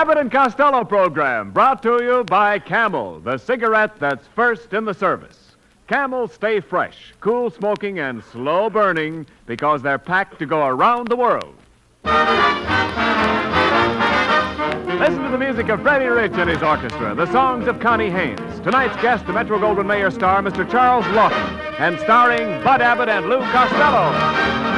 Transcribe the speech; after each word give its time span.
Abbott 0.00 0.16
and 0.16 0.32
Costello 0.32 0.82
program 0.82 1.50
brought 1.50 1.82
to 1.82 2.02
you 2.02 2.24
by 2.24 2.58
Camel, 2.58 3.20
the 3.20 3.36
cigarette 3.36 3.98
that's 3.98 4.26
first 4.28 4.72
in 4.72 4.86
the 4.86 4.94
service. 4.94 5.56
Camel 5.88 6.26
stay 6.26 6.58
fresh, 6.58 7.12
cool 7.20 7.50
smoking, 7.50 7.98
and 7.98 8.24
slow 8.24 8.70
burning 8.70 9.26
because 9.44 9.82
they're 9.82 9.98
packed 9.98 10.38
to 10.38 10.46
go 10.46 10.66
around 10.66 11.08
the 11.08 11.16
world. 11.16 11.54
Listen 14.98 15.22
to 15.22 15.28
the 15.30 15.36
music 15.38 15.68
of 15.68 15.82
Freddie 15.82 16.06
Rich 16.06 16.32
and 16.32 16.48
his 16.48 16.62
orchestra, 16.62 17.14
the 17.14 17.30
songs 17.30 17.68
of 17.68 17.78
Connie 17.78 18.08
Haynes. 18.08 18.60
Tonight's 18.60 18.96
guest, 19.02 19.26
the 19.26 19.34
Metro 19.34 19.58
Goldwyn 19.58 19.84
Mayer 19.84 20.10
star, 20.10 20.40
Mr. 20.40 20.66
Charles 20.70 21.04
Laughton, 21.08 21.78
and 21.78 22.00
starring 22.00 22.64
Bud 22.64 22.80
Abbott 22.80 23.10
and 23.10 23.28
Lou 23.28 23.40
Costello. 23.52 24.69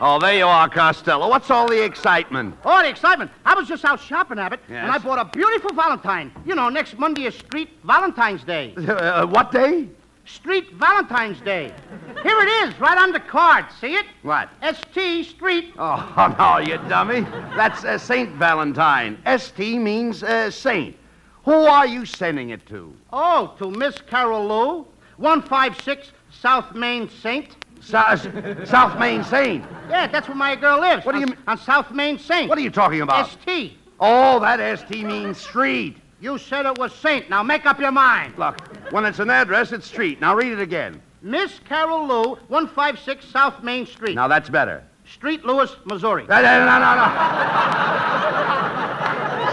Oh, 0.00 0.18
there 0.18 0.34
you 0.36 0.44
are, 0.46 0.68
Costello. 0.68 1.28
What's 1.28 1.50
all 1.50 1.68
the 1.68 1.82
excitement? 1.84 2.56
Oh, 2.64 2.82
the 2.82 2.88
excitement. 2.88 3.30
I 3.44 3.54
was 3.54 3.68
just 3.68 3.84
out 3.84 4.00
shopping, 4.00 4.38
Abbott, 4.38 4.60
Yes? 4.68 4.82
and 4.82 4.90
I 4.90 4.98
bought 4.98 5.18
a 5.20 5.24
beautiful 5.24 5.72
Valentine. 5.72 6.32
You 6.44 6.54
know, 6.56 6.68
next 6.68 6.98
Monday 6.98 7.24
is 7.26 7.34
Street 7.36 7.70
Valentine's 7.84 8.42
Day. 8.44 8.74
Uh, 9.04 9.26
what 9.26 9.52
day? 9.52 9.88
Street 10.24 10.72
Valentine's 10.74 11.40
Day. 11.42 11.72
Here 12.22 12.38
it 12.40 12.48
is, 12.68 12.78
right 12.80 12.96
on 12.98 13.12
the 13.12 13.20
card. 13.20 13.66
See 13.80 13.94
it? 13.94 14.06
What? 14.22 14.48
ST 14.62 15.26
Street. 15.26 15.74
Oh, 15.78 16.34
no, 16.38 16.58
you 16.58 16.78
dummy. 16.88 17.20
That's 17.56 17.84
uh, 17.84 17.98
Saint 17.98 18.30
Valentine. 18.36 19.18
ST 19.38 19.80
means 19.80 20.22
uh, 20.22 20.50
saint. 20.50 20.96
Who 21.44 21.52
are 21.52 21.86
you 21.86 22.06
sending 22.06 22.50
it 22.50 22.64
to? 22.66 22.92
Oh, 23.12 23.54
to 23.58 23.70
Miss 23.70 24.00
Carol 24.00 24.46
Lou, 24.48 24.86
156 25.18 26.12
South 26.30 26.74
Main 26.74 27.08
Saint. 27.08 27.56
Sou- 27.84 28.64
South 28.64 28.98
Main 28.98 29.22
Saint. 29.24 29.64
Yeah, 29.90 30.06
that's 30.06 30.26
where 30.28 30.36
my 30.36 30.56
girl 30.56 30.80
lives. 30.80 31.04
What 31.04 31.12
do 31.14 31.20
you 31.20 31.26
mean- 31.26 31.36
On 31.46 31.58
South 31.58 31.90
Main 31.90 32.18
Saint. 32.18 32.48
What 32.48 32.56
are 32.58 32.62
you 32.62 32.70
talking 32.70 33.00
about? 33.02 33.28
ST. 33.28 33.76
Oh, 34.00 34.40
that 34.40 34.58
ST 34.78 35.04
means 35.04 35.38
street. 35.38 35.98
You 36.20 36.38
said 36.38 36.64
it 36.66 36.78
was 36.78 36.92
Saint. 36.94 37.28
Now 37.28 37.42
make 37.42 37.66
up 37.66 37.78
your 37.78 37.92
mind. 37.92 38.34
Look, 38.38 38.56
when 38.92 39.04
it's 39.04 39.18
an 39.18 39.28
address, 39.30 39.72
it's 39.72 39.86
street. 39.86 40.20
Now 40.20 40.34
read 40.34 40.52
it 40.52 40.60
again. 40.60 41.00
Miss 41.22 41.58
Carol 41.68 42.06
Lou, 42.06 42.34
156 42.48 43.24
South 43.26 43.62
Main 43.62 43.86
Street. 43.86 44.14
Now 44.14 44.28
that's 44.28 44.48
better. 44.50 44.82
Street 45.06 45.44
Louis, 45.44 45.70
Missouri. 45.84 46.24
No, 46.28 46.36
no, 46.42 46.64
no, 46.64 46.78
no. 46.78 47.04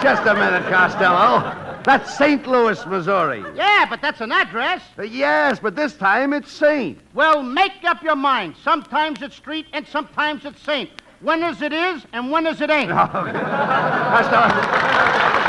Just 0.01 0.25
a 0.25 0.33
minute, 0.33 0.63
Costello. 0.69 1.70
That's 1.83 2.15
St. 2.17 2.45
Louis, 2.45 2.85
Missouri. 2.85 3.43
Yeah, 3.55 3.87
but 3.89 4.01
that's 4.01 4.21
an 4.21 4.31
address. 4.31 4.81
Uh, 4.97 5.03
yes, 5.03 5.59
but 5.59 5.75
this 5.75 5.95
time 5.95 6.31
it's 6.33 6.51
Saint. 6.51 6.99
Well, 7.13 7.41
make 7.41 7.83
up 7.83 8.03
your 8.03 8.15
mind. 8.15 8.55
Sometimes 8.63 9.21
it's 9.21 9.35
street 9.35 9.65
and 9.73 9.87
sometimes 9.87 10.45
it's 10.45 10.61
saint. 10.61 10.89
When 11.21 11.43
is 11.43 11.61
it 11.61 11.73
is 11.73 12.05
and 12.13 12.31
when 12.31 12.45
is 12.47 12.61
it 12.61 12.69
ain't? 12.69 12.89
Costello. 14.11 15.40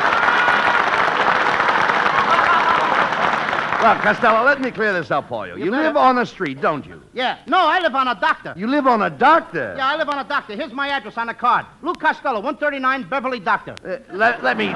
Well, 3.83 3.97
Costello, 4.00 4.44
let 4.44 4.61
me 4.61 4.70
clear 4.70 4.92
this 4.92 5.11
up 5.11 5.28
for 5.28 5.48
you. 5.48 5.56
You 5.56 5.64
You 5.64 5.70
live 5.72 5.97
on 5.97 6.19
a 6.19 6.25
street, 6.25 6.60
don't 6.60 6.87
you? 6.87 7.03
Yeah. 7.15 7.38
No, 7.48 7.59
I 7.59 7.81
live 7.81 7.97
on 7.97 8.06
a 8.06 8.15
doctor. 8.15 8.54
You 8.56 8.69
live 8.69 8.87
on 8.87 9.03
a 9.03 9.10
doctor. 9.10 9.75
Yeah, 9.76 9.88
I 9.88 9.97
live 9.97 10.09
on 10.09 10.20
a 10.20 10.25
doctor. 10.28 10.54
Here's 10.54 10.72
my 10.72 10.87
address 10.88 11.19
on 11.19 11.26
the 11.26 11.34
card. 11.34 11.66
Lou 11.82 11.92
Costello, 11.94 12.37
139 12.37 13.09
Beverly 13.09 13.41
Doctor. 13.41 13.75
Uh, 13.84 13.97
let, 14.16 14.41
let 14.44 14.56
me 14.56 14.66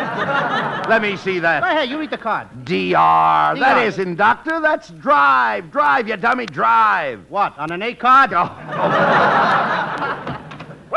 let 0.89 1.03
me 1.03 1.17
see 1.17 1.37
Go 1.37 1.43
that. 1.43 1.63
ahead, 1.63 1.89
you 1.89 2.01
read 2.01 2.11
the 2.11 2.19
card. 2.19 2.49
DR. 2.65 3.57
That 3.61 3.87
isn't 3.87 4.17
doctor. 4.17 4.59
That's 4.59 4.89
drive. 4.89 5.71
Drive, 5.71 6.09
you 6.09 6.17
dummy. 6.17 6.47
Drive. 6.47 7.27
What, 7.29 7.57
on 7.59 7.71
an 7.71 7.83
A 7.83 7.95
card? 7.95 8.33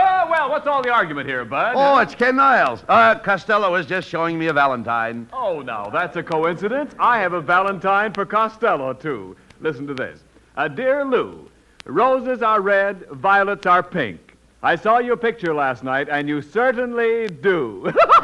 Well, 0.10 0.28
well, 0.28 0.50
what's 0.50 0.66
all 0.66 0.82
the 0.82 0.90
argument 0.90 1.30
here, 1.30 1.46
Bud? 1.46 1.74
Oh, 1.78 2.00
it's 2.00 2.16
Ken 2.16 2.36
Niles. 2.36 2.84
Uh, 2.90 3.14
Costello 3.20 3.72
was 3.72 3.86
just 3.86 4.10
showing 4.10 4.40
me 4.40 4.48
a 4.48 4.54
Valentine. 4.54 5.30
Oh, 5.32 5.62
now, 5.62 5.88
that's 5.92 6.16
a 6.18 6.24
coincidence. 6.24 6.96
I 6.98 7.20
have 7.20 7.34
a 7.34 7.42
Valentine 7.42 8.12
for 8.14 8.26
Costello, 8.26 8.94
too. 8.94 9.38
Listen 9.62 9.86
to 9.86 9.94
this. 9.94 10.22
Uh, 10.58 10.68
dear 10.68 11.06
Lou, 11.06 11.48
roses 11.86 12.42
are 12.42 12.60
red, 12.60 13.06
violets 13.12 13.68
are 13.68 13.84
pink. 13.84 14.36
I 14.64 14.76
saw 14.76 14.98
your 14.98 15.16
picture 15.16 15.54
last 15.54 15.84
night, 15.84 16.10
and 16.10 16.28
you 16.28 16.42
certainly 16.42 17.28
do. 17.28 17.86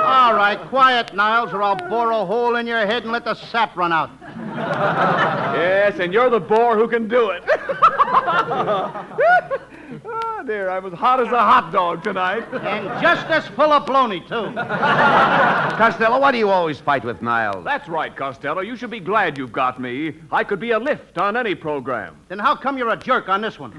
All 0.00 0.34
right, 0.34 0.58
quiet, 0.70 1.14
Niles, 1.14 1.52
or 1.52 1.62
I'll 1.62 1.76
bore 1.76 2.10
a 2.10 2.24
hole 2.24 2.56
in 2.56 2.66
your 2.66 2.86
head 2.86 3.02
and 3.02 3.12
let 3.12 3.24
the 3.26 3.34
sap 3.34 3.76
run 3.76 3.92
out. 3.92 4.10
yes, 5.54 6.00
and 6.00 6.10
you're 6.12 6.30
the 6.30 6.40
bore 6.40 6.76
who 6.76 6.88
can 6.88 7.06
do 7.06 7.30
it. 7.30 7.44
Ah, 8.12 9.06
oh, 10.04 10.42
dear, 10.46 10.70
I'm 10.70 10.86
as 10.86 10.92
hot 10.92 11.20
as 11.20 11.28
a 11.28 11.38
hot 11.38 11.72
dog 11.72 12.02
tonight. 12.02 12.44
And 12.52 13.02
just 13.02 13.26
as 13.26 13.46
full 13.48 13.72
of 13.72 13.86
baloney, 13.86 14.20
too. 14.26 14.54
Costello, 15.76 16.20
why 16.20 16.32
do 16.32 16.38
you 16.38 16.48
always 16.48 16.78
fight 16.78 17.04
with 17.04 17.22
Niles? 17.22 17.64
That's 17.64 17.88
right, 17.88 18.14
Costello. 18.14 18.62
You 18.62 18.76
should 18.76 18.90
be 18.90 19.00
glad 19.00 19.36
you've 19.36 19.52
got 19.52 19.80
me. 19.80 20.14
I 20.30 20.44
could 20.44 20.60
be 20.60 20.70
a 20.70 20.78
lift 20.78 21.18
on 21.18 21.36
any 21.36 21.54
program. 21.54 22.16
Then 22.28 22.38
how 22.38 22.54
come 22.54 22.78
you're 22.78 22.90
a 22.90 22.96
jerk 22.96 23.28
on 23.28 23.40
this 23.40 23.58
one? 23.58 23.72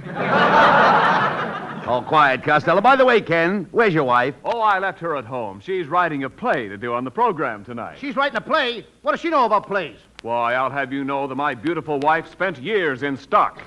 Oh, 1.88 2.04
quiet, 2.08 2.44
Costello. 2.44 2.80
By 2.80 2.96
the 2.96 3.06
way, 3.06 3.22
Ken, 3.22 3.68
where's 3.72 3.94
your 3.94 4.04
wife? 4.04 4.36
Oh, 4.46 4.62
I 4.62 4.78
left 4.78 5.00
her 5.00 5.16
at 5.16 5.26
home. 5.26 5.60
She's 5.62 5.88
writing 5.88 6.26
a 6.26 6.30
play 6.30 6.68
to 6.68 6.78
do 6.78 6.94
on 6.94 7.04
the 7.04 7.12
program 7.12 7.66
tonight. 7.66 7.98
She's 8.00 8.16
writing 8.16 8.38
a 8.38 8.42
play. 8.42 8.86
What 9.02 9.14
does 9.14 9.22
she 9.22 9.30
know 9.30 9.46
about 9.46 9.66
plays? 9.66 9.98
Why, 10.22 10.54
I'll 10.54 10.70
have 10.70 10.94
you 10.94 11.04
know 11.04 11.26
that 11.26 11.36
my 11.36 11.56
beautiful 11.56 11.98
wife 12.00 12.32
spent 12.32 12.60
years 12.60 13.02
in 13.02 13.18
stock. 13.18 13.60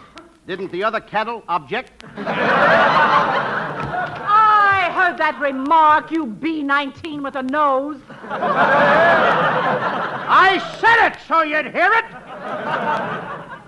Didn't 0.46 0.70
the 0.72 0.84
other 0.84 1.00
cattle 1.00 1.42
object? 1.48 2.04
I 4.26 4.90
heard 4.94 5.18
that 5.18 5.38
remark, 5.40 6.10
you 6.10 6.26
B-19 6.26 7.22
with 7.22 7.36
a 7.36 7.42
nose. 7.42 8.00
I 10.26 10.58
said 10.80 11.06
it 11.06 11.16
so 11.26 11.42
you'd 11.42 11.66
hear 11.72 11.92
it. 11.92 12.04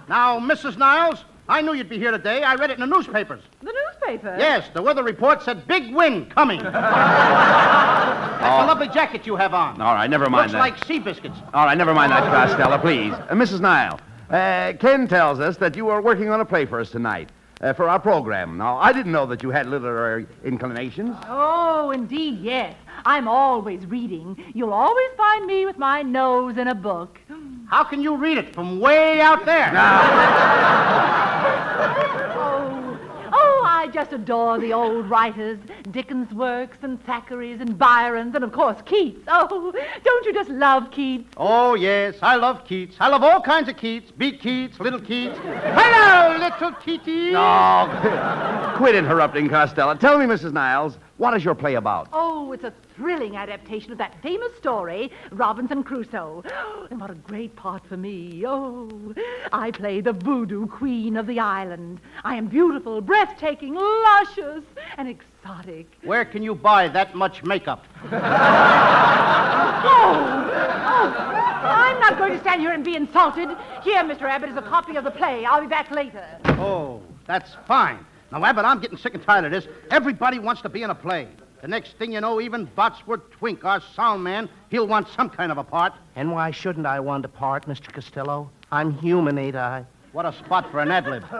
Now, 0.08 0.38
Mrs. 0.38 0.76
Niles, 0.76 1.24
I 1.48 1.62
knew 1.62 1.72
you'd 1.72 1.88
be 1.88 1.98
here 1.98 2.10
today. 2.10 2.42
I 2.42 2.54
read 2.56 2.70
it 2.70 2.78
in 2.78 2.88
the 2.88 2.94
newspapers. 2.94 3.42
The 3.62 3.72
newspaper? 3.72 4.36
Yes, 4.38 4.68
the 4.74 4.82
weather 4.82 5.02
report 5.02 5.42
said 5.42 5.66
big 5.66 5.94
wind 5.94 6.30
coming. 6.30 6.62
That's 6.62 6.76
a 8.62 8.66
lovely 8.66 8.88
jacket 8.88 9.26
you 9.26 9.36
have 9.36 9.54
on. 9.54 9.80
All 9.80 9.94
right, 9.94 10.10
never 10.10 10.28
mind 10.28 10.52
Looks 10.52 10.54
that. 10.54 10.58
like 10.58 10.84
sea 10.84 10.98
biscuits. 10.98 11.38
All 11.54 11.64
right, 11.64 11.78
never 11.78 11.94
mind 11.94 12.12
that, 12.12 12.24
Costello, 12.24 12.76
please. 12.78 13.12
Uh, 13.14 13.28
Mrs. 13.30 13.60
Nile, 13.60 13.98
uh, 14.30 14.72
Ken 14.78 15.06
tells 15.08 15.40
us 15.40 15.56
that 15.58 15.76
you 15.76 15.88
are 15.88 16.00
working 16.02 16.28
on 16.30 16.40
a 16.40 16.44
play 16.44 16.66
for 16.66 16.80
us 16.80 16.90
tonight, 16.90 17.30
uh, 17.60 17.72
for 17.72 17.88
our 17.88 18.00
program. 18.00 18.56
Now, 18.58 18.76
I 18.78 18.92
didn't 18.92 19.12
know 19.12 19.26
that 19.26 19.42
you 19.42 19.50
had 19.50 19.66
literary 19.66 20.26
inclinations. 20.44 21.16
Oh, 21.28 21.90
indeed, 21.90 22.40
yes. 22.40 22.74
I'm 23.04 23.28
always 23.28 23.86
reading. 23.86 24.42
You'll 24.54 24.72
always 24.72 25.10
find 25.16 25.46
me 25.46 25.66
with 25.66 25.78
my 25.78 26.02
nose 26.02 26.56
in 26.56 26.68
a 26.68 26.74
book. 26.74 27.20
How 27.68 27.84
can 27.84 28.00
you 28.00 28.16
read 28.16 28.38
it 28.38 28.54
from 28.54 28.80
way 28.80 29.20
out 29.20 29.44
there? 29.44 29.72
I 33.86 33.88
just 33.88 34.12
adore 34.12 34.58
the 34.58 34.72
old 34.72 35.08
writers, 35.08 35.60
Dickens' 35.92 36.32
works 36.34 36.78
and 36.82 37.00
Thackeray's 37.06 37.60
and 37.60 37.78
Byron's 37.78 38.34
and, 38.34 38.42
of 38.42 38.50
course, 38.50 38.82
Keats. 38.84 39.22
Oh, 39.28 39.72
don't 40.02 40.26
you 40.26 40.34
just 40.34 40.50
love 40.50 40.90
Keats? 40.90 41.32
Oh, 41.36 41.74
yes, 41.74 42.16
I 42.20 42.34
love 42.34 42.64
Keats. 42.64 42.96
I 42.98 43.06
love 43.06 43.22
all 43.22 43.40
kinds 43.40 43.68
of 43.68 43.76
Keats. 43.76 44.10
Big 44.10 44.40
Keats, 44.40 44.80
little 44.80 45.00
Keats. 45.00 45.38
Hello, 45.38 46.36
little 46.36 46.72
Keaty. 46.72 47.34
Oh, 47.36 48.74
quit 48.76 48.96
interrupting, 48.96 49.48
Costello. 49.48 49.94
Tell 49.94 50.18
me, 50.18 50.26
Mrs. 50.26 50.52
Niles, 50.52 50.98
what 51.18 51.34
is 51.34 51.44
your 51.44 51.54
play 51.54 51.74
about? 51.74 52.08
Oh, 52.12 52.52
it's 52.52 52.64
a 52.64 52.72
thrilling 52.94 53.36
adaptation 53.36 53.92
of 53.92 53.98
that 53.98 54.20
famous 54.22 54.54
story, 54.56 55.10
Robinson 55.32 55.82
Crusoe. 55.82 56.44
And 56.90 57.00
what 57.00 57.10
a 57.10 57.14
great 57.14 57.56
part 57.56 57.84
for 57.86 57.96
me. 57.96 58.44
Oh, 58.46 59.12
I 59.52 59.72
play 59.72 60.00
the 60.00 60.12
voodoo 60.12 60.68
queen 60.68 61.16
of 61.16 61.26
the 61.26 61.40
island. 61.40 62.00
I 62.22 62.36
am 62.36 62.46
beautiful, 62.46 63.00
breathtaking, 63.00 63.74
luscious, 63.74 64.62
and 64.96 65.08
exotic. 65.08 65.88
Where 66.04 66.24
can 66.24 66.44
you 66.44 66.54
buy 66.54 66.86
that 66.88 67.14
much 67.14 67.42
makeup? 67.42 67.84
Oh, 69.88 70.50
oh, 70.88 71.68
I'm 71.68 72.00
not 72.00 72.18
going 72.18 72.32
to 72.32 72.40
stand 72.40 72.60
here 72.60 72.72
and 72.72 72.84
be 72.84 72.96
insulted. 72.96 73.48
Here, 73.82 74.02
Mr. 74.02 74.22
Abbott, 74.22 74.50
is 74.50 74.56
a 74.56 74.62
copy 74.62 74.96
of 74.96 75.04
the 75.04 75.10
play. 75.10 75.44
I'll 75.44 75.60
be 75.60 75.66
back 75.66 75.90
later. 75.90 76.24
Oh, 76.58 77.02
that's 77.26 77.54
fine. 77.66 78.04
Now, 78.32 78.44
Abbott, 78.44 78.64
I'm 78.64 78.80
getting 78.80 78.98
sick 78.98 79.14
and 79.14 79.22
tired 79.22 79.44
of 79.44 79.50
this. 79.52 79.66
Everybody 79.90 80.38
wants 80.38 80.62
to 80.62 80.68
be 80.68 80.82
in 80.82 80.90
a 80.90 80.94
play. 80.94 81.28
The 81.62 81.68
next 81.68 81.96
thing 81.98 82.12
you 82.12 82.20
know, 82.20 82.40
even 82.40 82.66
Botsford 82.66 83.22
Twink, 83.30 83.64
our 83.64 83.80
sound 83.94 84.22
man, 84.22 84.48
he'll 84.70 84.86
want 84.86 85.08
some 85.08 85.30
kind 85.30 85.50
of 85.50 85.58
a 85.58 85.64
part. 85.64 85.92
And 86.14 86.32
why 86.32 86.50
shouldn't 86.50 86.86
I 86.86 87.00
want 87.00 87.24
a 87.24 87.28
part, 87.28 87.66
Mr. 87.66 87.92
Costello? 87.92 88.50
I'm 88.70 88.92
human, 88.98 89.38
ain't 89.38 89.56
I? 89.56 89.84
What 90.12 90.26
a 90.26 90.32
spot 90.32 90.70
for 90.70 90.80
an 90.80 90.90
ad 90.90 91.06
lib. 91.06 91.24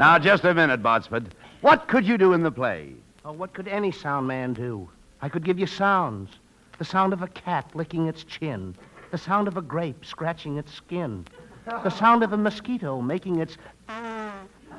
Now, 0.00 0.18
just 0.18 0.44
a 0.44 0.54
minute, 0.54 0.82
Botsford. 0.82 1.26
What 1.60 1.86
could 1.86 2.06
you 2.06 2.16
do 2.16 2.32
in 2.32 2.42
the 2.42 2.50
play? 2.50 2.94
Oh, 3.22 3.32
what 3.32 3.52
could 3.52 3.68
any 3.68 3.92
sound 3.92 4.26
man 4.26 4.54
do? 4.54 4.88
I 5.20 5.28
could 5.28 5.44
give 5.44 5.58
you 5.58 5.66
sounds. 5.66 6.30
the 6.78 6.84
sound 6.86 7.12
of 7.12 7.20
a 7.20 7.28
cat 7.28 7.70
licking 7.74 8.06
its 8.06 8.24
chin, 8.24 8.74
the 9.10 9.18
sound 9.18 9.46
of 9.46 9.58
a 9.58 9.62
grape 9.62 10.06
scratching 10.06 10.56
its 10.56 10.72
skin, 10.72 11.26
the 11.66 11.90
sound 11.90 12.22
of 12.22 12.32
a 12.32 12.38
mosquito 12.38 13.02
making 13.02 13.40
its. 13.40 13.58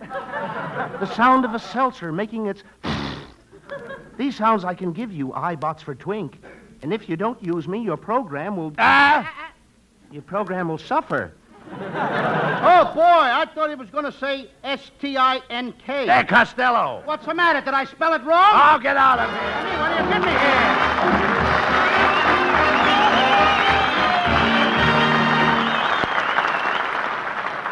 The 0.01 1.05
sound 1.15 1.45
of 1.45 1.53
a 1.53 1.59
seltzer 1.59 2.11
making 2.11 2.47
its. 2.47 2.63
These 4.17 4.35
sounds 4.35 4.63
I 4.65 4.73
can 4.73 4.91
give 4.91 5.11
you, 5.11 5.33
I, 5.33 5.55
Botsford 5.55 5.99
Twink. 5.99 6.37
And 6.81 6.93
if 6.93 7.07
you 7.07 7.15
don't 7.15 7.41
use 7.43 7.67
me, 7.67 7.79
your 7.79 7.97
program 7.97 8.57
will. 8.57 8.73
Ah! 8.77 9.53
Your 10.11 10.21
program 10.21 10.67
will 10.67 10.77
suffer. 10.77 11.33
Oh, 12.63 12.93
boy, 12.93 13.01
I 13.01 13.47
thought 13.55 13.69
he 13.69 13.75
was 13.75 13.89
going 13.89 14.05
to 14.05 14.11
say 14.11 14.47
S 14.63 14.91
T 14.99 15.17
I 15.17 15.41
N 15.49 15.73
K. 15.83 16.05
Hey, 16.05 16.23
Costello! 16.23 17.01
What's 17.05 17.25
the 17.25 17.33
matter? 17.33 17.59
Did 17.59 17.73
I 17.73 17.85
spell 17.85 18.13
it 18.13 18.23
wrong? 18.23 18.51
I'll 18.53 18.77
get 18.79 18.97
out 18.97 19.17
of 19.17 19.31
here! 19.31 19.39
Hey, 19.39 19.79
what 19.79 19.97
do 19.97 20.03
you 20.03 20.13
give 20.13 20.23
me 20.23 21.27
here? 21.31 21.40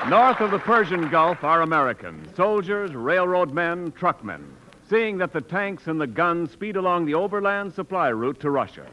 North 0.10 0.40
of 0.42 0.50
the 0.50 0.58
Persian 0.58 1.08
Gulf 1.10 1.44
are 1.44 1.62
Americans, 1.62 2.36
soldiers, 2.36 2.96
railroad 2.96 3.54
men, 3.54 3.92
truckmen, 3.92 4.44
seeing 4.90 5.20
that 5.20 5.32
the 5.32 5.42
tanks 5.42 5.86
and 5.86 6.02
the 6.02 6.08
guns 6.08 6.50
speed 6.50 6.78
along 6.78 7.06
the 7.06 7.14
overland 7.14 7.72
supply 7.72 8.08
route 8.10 8.40
to 8.40 8.50
Russia. 8.50 8.88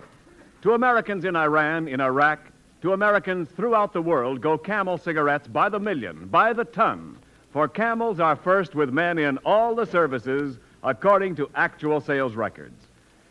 To 0.61 0.75
Americans 0.75 1.25
in 1.25 1.35
Iran, 1.35 1.89
in 1.89 2.03
Iraq, 2.03 2.41
to 2.83 2.93
Americans 2.93 3.49
throughout 3.49 3.95
the 3.95 4.03
world 4.03 4.43
go 4.43 4.59
camel 4.59 4.99
cigarettes 4.99 5.49
by 5.49 5.71
the 5.71 5.81
million, 5.81 6.27
by 6.27 6.53
the 6.53 6.67
ton. 6.67 7.17
For 7.51 7.67
camels 7.67 8.21
are 8.21 8.37
first 8.37 8.75
with 8.75 8.91
men 8.91 9.17
in 9.17 9.39
all 9.39 9.75
the 9.75 9.87
services 9.87 10.59
according 10.83 11.37
to 11.37 11.49
actual 11.55 12.03
sales 12.03 12.35
records. 12.35 12.89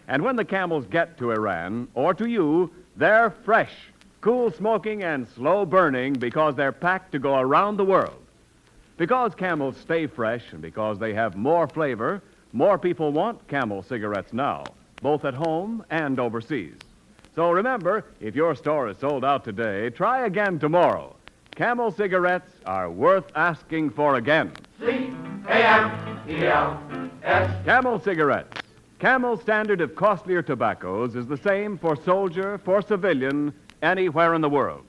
And 0.08 0.24
when 0.24 0.38
the 0.38 0.46
camels 0.46 0.88
get 0.88 1.20
to 1.20 1.30
Iran, 1.30 1.88
or 1.94 2.16
to 2.16 2.28
you, 2.28 2.72
they're 2.96 3.30
fresh, 3.30 3.76
cool 4.26 4.52
smoking, 4.52 5.04
and 5.04 5.28
slow 5.36 5.68
burning 5.68 6.12
because 6.12 6.56
they're 6.56 6.72
packed 6.72 7.12
to 7.12 7.20
go 7.20 7.38
around 7.38 7.78
the 7.78 7.86
world. 7.86 8.20
Because 8.98 9.36
camels 9.36 9.78
stay 9.78 10.08
fresh 10.08 10.52
and 10.52 10.64
because 10.64 10.98
they 10.98 11.14
have 11.14 11.36
more 11.36 11.68
flavor, 11.68 12.24
more 12.52 12.80
people 12.80 13.12
want 13.12 13.48
camel 13.48 13.84
cigarettes 13.84 14.34
now, 14.34 14.64
both 15.04 15.26
at 15.26 15.36
home 15.36 15.86
and 15.92 16.20
overseas. 16.20 16.74
So 17.36 17.52
remember, 17.52 18.04
if 18.20 18.34
your 18.34 18.56
store 18.56 18.90
is 18.90 18.98
sold 18.98 19.24
out 19.24 19.44
today, 19.44 19.92
try 19.92 20.26
again 20.26 20.58
tomorrow. 20.58 21.16
Camel 21.56 21.92
cigarettes 21.92 22.52
are 22.66 22.90
worth 22.90 23.32
asking 23.36 23.92
for 23.92 24.16
again. 24.16 24.54
C 24.80 25.14
A 25.48 25.54
M 25.54 26.20
E 26.28 26.48
L 26.48 26.82
S. 27.22 27.64
Camel 27.64 28.00
cigarettes. 28.00 28.60
Camel's 28.98 29.42
standard 29.42 29.82
of 29.82 29.94
costlier 29.94 30.42
tobaccos 30.42 31.16
is 31.16 31.28
the 31.28 31.38
same 31.38 31.78
for 31.78 31.96
soldier, 31.96 32.58
for 32.58 32.82
civilian, 32.82 33.54
anywhere 33.82 34.34
in 34.34 34.42
the 34.42 34.50
world. 34.50 34.84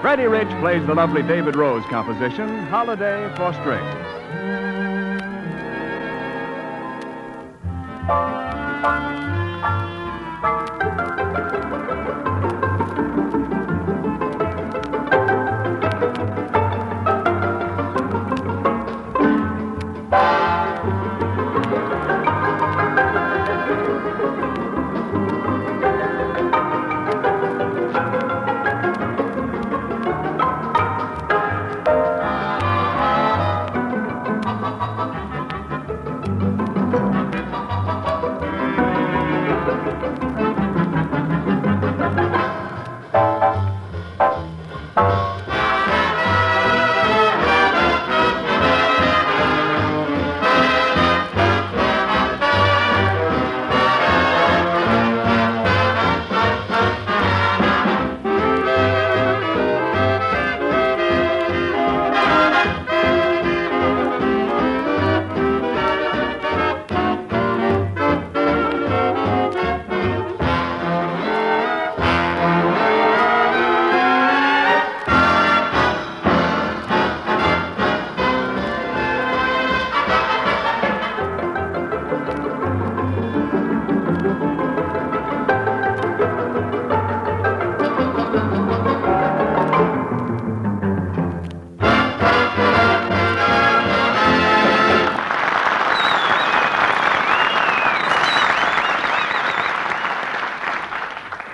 Freddie 0.00 0.26
Rich 0.26 0.48
plays 0.60 0.86
the 0.86 0.94
lovely 0.94 1.22
David 1.22 1.56
Rose 1.56 1.84
composition, 1.86 2.66
Holiday 2.66 3.32
for 3.36 3.54
Strings. 3.54 4.04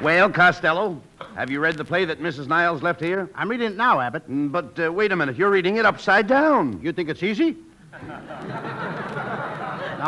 Well, 0.02 0.30
Costello, 0.30 1.00
have 1.36 1.50
you 1.50 1.60
read 1.60 1.76
the 1.76 1.84
play 1.84 2.06
that 2.06 2.22
Mrs. 2.22 2.46
Niles 2.46 2.82
left 2.82 3.00
here? 3.02 3.28
I'm 3.34 3.50
reading 3.50 3.66
it 3.72 3.76
now, 3.76 4.00
Abbott. 4.00 4.26
Mm, 4.30 4.50
But 4.50 4.78
uh, 4.82 4.90
wait 4.90 5.12
a 5.12 5.16
minute, 5.16 5.36
you're 5.36 5.50
reading 5.50 5.76
it 5.76 5.84
upside 5.84 6.26
down. 6.26 6.80
You 6.82 6.90
think 6.92 7.10
it's 7.10 7.22
easy? 7.22 7.54
now, 8.06 8.14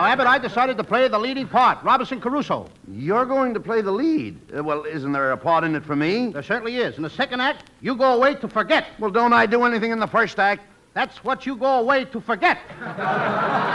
Abbott, 0.07 0.27
I 0.27 0.39
decided 0.39 0.79
to 0.79 0.85
play 0.85 1.07
the 1.09 1.19
leading 1.19 1.47
part, 1.47 1.83
Robinson 1.85 2.23
Crusoe. 2.23 2.71
You're 2.91 3.27
going 3.27 3.53
to 3.53 3.61
play 3.61 3.83
the 3.83 3.93
lead. 3.93 4.39
Uh, 4.57 4.65
well, 4.65 4.85
isn't 4.85 5.13
there 5.13 5.33
a 5.33 5.37
part 5.37 5.63
in 5.63 5.75
it 5.75 5.85
for 5.85 5.95
me? 5.95 6.31
There 6.31 6.43
certainly 6.43 6.79
is. 6.79 6.97
In 6.97 7.03
the 7.03 7.11
second 7.11 7.43
act, 7.43 7.65
you 7.83 7.95
go 7.95 8.15
away 8.15 8.35
to 8.37 8.49
forget. 8.49 8.87
Well, 8.99 9.11
don't 9.11 9.35
I 9.35 9.45
do 9.45 9.65
anything 9.65 9.93
in 9.93 9.99
the 9.99 10.07
first 10.07 10.39
act? 10.39 10.63
That's 10.95 11.23
what 11.23 11.45
you 11.45 11.55
go 11.57 11.81
away 11.81 12.07
to 12.07 12.21
forget. 12.21 12.59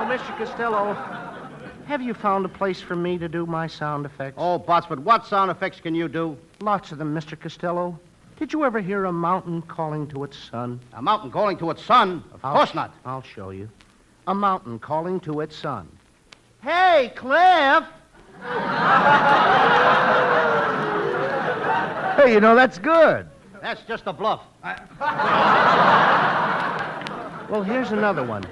Oh, 0.00 0.04
Mr. 0.04 0.34
Costello, 0.38 0.94
have 1.90 2.00
you 2.00 2.14
found 2.14 2.44
a 2.44 2.48
place 2.48 2.80
for 2.80 2.94
me 2.94 3.18
to 3.18 3.28
do 3.28 3.44
my 3.46 3.66
sound 3.66 4.06
effects? 4.06 4.36
Oh, 4.38 4.60
Botsford, 4.60 5.00
what 5.00 5.26
sound 5.26 5.50
effects 5.50 5.80
can 5.80 5.92
you 5.92 6.06
do? 6.06 6.38
Lots 6.60 6.92
of 6.92 6.98
them, 6.98 7.12
Mr. 7.12 7.36
Costello. 7.38 7.98
Did 8.38 8.52
you 8.52 8.62
ever 8.64 8.80
hear 8.80 9.06
a 9.06 9.12
mountain 9.12 9.60
calling 9.62 10.06
to 10.10 10.22
its 10.22 10.38
son? 10.38 10.78
A 10.92 11.02
mountain 11.02 11.32
calling 11.32 11.58
to 11.58 11.68
its 11.70 11.82
son? 11.84 12.22
Of 12.32 12.44
I'll- 12.44 12.54
course 12.54 12.76
not. 12.76 12.94
I'll 13.04 13.24
show 13.24 13.50
you. 13.50 13.68
A 14.28 14.34
mountain 14.34 14.78
calling 14.78 15.18
to 15.20 15.40
its 15.40 15.56
son. 15.56 15.88
Hey, 16.62 17.12
Cliff! 17.16 17.82
Hey, 22.16 22.32
you 22.32 22.40
know, 22.40 22.54
that's 22.54 22.78
good. 22.78 23.26
That's 23.60 23.82
just 23.88 24.04
a 24.06 24.12
bluff. 24.12 24.42
Well, 27.50 27.64
here's 27.64 27.90
another 27.90 28.22
one. 28.22 28.44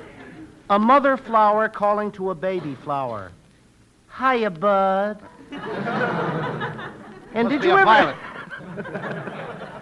A 0.71 0.79
mother 0.79 1.17
flower 1.17 1.69
calling 1.69 2.13
to 2.13 2.31
a 2.31 2.35
baby 2.35 2.75
flower. 2.75 3.33
Hiya, 4.19 4.51
bud. 4.51 5.19
and 7.33 7.49
Must 7.49 7.49
did 7.49 7.65
you 7.65 7.71
ever 7.71 8.15